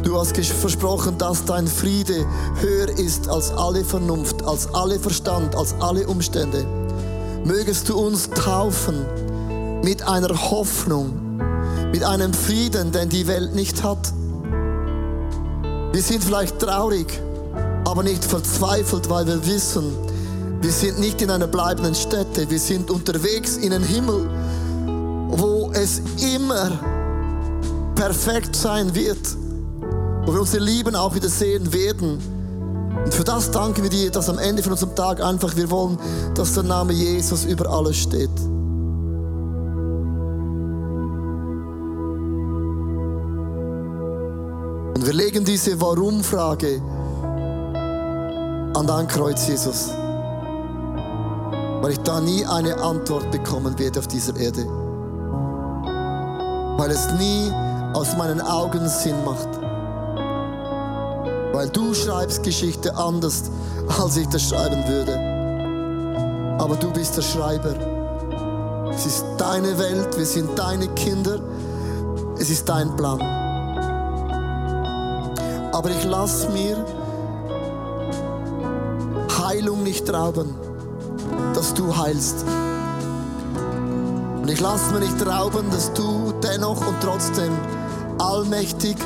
Du 0.04 0.18
hast 0.18 0.34
versprochen, 0.34 1.18
dass 1.18 1.44
dein 1.44 1.66
Friede 1.66 2.24
höher 2.62 2.88
ist 2.98 3.28
als 3.28 3.50
alle 3.50 3.84
Vernunft, 3.84 4.42
als 4.42 4.72
alle 4.72 4.98
Verstand, 4.98 5.54
als 5.54 5.74
alle 5.80 6.06
Umstände. 6.06 6.64
Mögest 7.44 7.90
du 7.90 7.98
uns 7.98 8.30
taufen 8.30 9.04
mit 9.84 10.02
einer 10.08 10.30
Hoffnung, 10.50 11.12
mit 11.92 12.02
einem 12.02 12.32
Frieden, 12.32 12.90
den 12.90 13.10
die 13.10 13.26
Welt 13.26 13.54
nicht 13.54 13.82
hat. 13.82 14.14
Wir 15.92 16.02
sind 16.02 16.24
vielleicht 16.24 16.58
traurig, 16.58 17.20
aber 17.84 18.02
nicht 18.02 18.24
verzweifelt, 18.24 19.10
weil 19.10 19.26
wir 19.26 19.46
wissen, 19.46 19.92
wir 20.62 20.72
sind 20.72 20.98
nicht 20.98 21.20
in 21.20 21.30
einer 21.30 21.46
bleibenden 21.46 21.94
Stätte, 21.94 22.48
wir 22.48 22.58
sind 22.58 22.90
unterwegs 22.90 23.58
in 23.58 23.70
den 23.72 23.82
Himmel, 23.82 24.28
wo 25.28 25.70
es 25.74 26.00
immer 26.34 26.70
perfekt 27.94 28.56
sein 28.56 28.94
wird, 28.94 29.36
wo 30.24 30.32
wir 30.32 30.40
unsere 30.40 30.64
Lieben 30.64 30.96
auch 30.96 31.14
wieder 31.14 31.28
sehen 31.28 31.72
werden. 31.74 32.18
Und 33.04 33.12
für 33.12 33.24
das 33.24 33.50
danken 33.50 33.82
wir 33.82 33.90
dir, 33.90 34.10
dass 34.10 34.30
am 34.30 34.38
Ende 34.38 34.62
von 34.62 34.72
unserem 34.72 34.94
Tag 34.94 35.22
einfach 35.22 35.56
wir 35.56 35.70
wollen, 35.70 35.98
dass 36.34 36.54
der 36.54 36.62
Name 36.62 36.92
Jesus 36.92 37.44
über 37.44 37.68
alles 37.68 37.96
steht. 37.96 38.30
Und 45.02 45.08
wir 45.08 45.14
legen 45.14 45.44
diese 45.44 45.80
Warum-Frage 45.80 46.80
an 48.72 48.86
dein 48.86 49.08
Kreuz, 49.08 49.48
Jesus. 49.48 49.88
Weil 51.80 51.90
ich 51.90 51.98
da 52.04 52.20
nie 52.20 52.46
eine 52.46 52.80
Antwort 52.80 53.28
bekommen 53.32 53.76
werde 53.80 53.98
auf 53.98 54.06
dieser 54.06 54.36
Erde. 54.36 54.64
Weil 56.78 56.92
es 56.92 57.10
nie 57.18 57.50
aus 57.94 58.16
meinen 58.16 58.40
Augen 58.42 58.88
Sinn 58.88 59.16
macht. 59.24 59.48
Weil 61.52 61.68
du 61.70 61.92
schreibst 61.94 62.44
Geschichte 62.44 62.96
anders, 62.96 63.50
als 64.00 64.16
ich 64.16 64.28
das 64.28 64.50
schreiben 64.50 64.84
würde. 64.86 66.58
Aber 66.60 66.76
du 66.76 66.92
bist 66.92 67.16
der 67.16 67.22
Schreiber. 67.22 67.74
Es 68.94 69.04
ist 69.04 69.24
deine 69.36 69.76
Welt, 69.80 70.16
wir 70.16 70.26
sind 70.26 70.56
deine 70.56 70.86
Kinder. 70.94 71.40
Es 72.38 72.50
ist 72.50 72.68
dein 72.68 72.94
Plan. 72.94 73.31
Aber 75.82 75.90
ich 75.90 76.04
lass 76.04 76.48
mir 76.50 76.76
Heilung 79.36 79.82
nicht 79.82 80.08
rauben, 80.14 80.54
dass 81.54 81.74
du 81.74 81.96
heilst. 81.96 82.44
Und 84.40 84.48
ich 84.48 84.60
lass 84.60 84.92
mir 84.92 85.00
nicht 85.00 85.26
rauben, 85.26 85.68
dass 85.72 85.92
du 85.92 86.32
dennoch 86.40 86.86
und 86.86 86.94
trotzdem 87.00 87.50
allmächtig, 88.20 88.96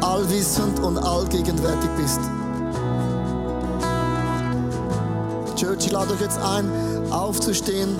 allwissend 0.00 0.80
und 0.80 0.98
allgegenwärtig 0.98 1.90
bist. 1.98 2.18
Church, 5.54 5.86
ich 5.86 5.92
lade 5.92 6.14
euch 6.14 6.20
jetzt 6.20 6.40
ein, 6.40 6.68
aufzustehen. 7.12 7.90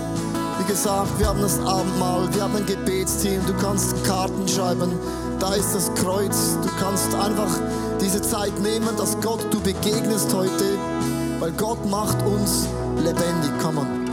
Wie 0.59 0.73
gesagt, 0.73 1.21
wir 1.21 1.29
haben 1.29 1.41
das 1.41 1.61
Abendmahl, 1.61 2.35
wir 2.35 2.43
haben 2.43 2.57
ein 2.57 2.67
Gebetsteam, 2.67 3.47
du 3.47 3.55
kannst 3.65 4.03
Karten 4.03 4.49
schreiben, 4.49 4.91
da 5.39 5.55
ist 5.55 5.73
das 5.73 5.95
Kreuz. 5.95 6.57
Du 6.63 6.69
kannst 6.81 7.15
einfach 7.15 7.61
diese 8.05 8.21
Zeit 8.21 8.59
nehmen, 8.61 8.95
dass 8.99 9.19
Gott 9.23 9.41
du 9.51 9.59
begegnest 9.61 10.33
heute, 10.35 10.79
weil 11.41 11.53
Gott 11.53 11.89
macht 11.89 12.21
uns 12.27 12.69
lebendig. 12.99 13.51
Komm 13.63 13.79
on. 13.79 14.04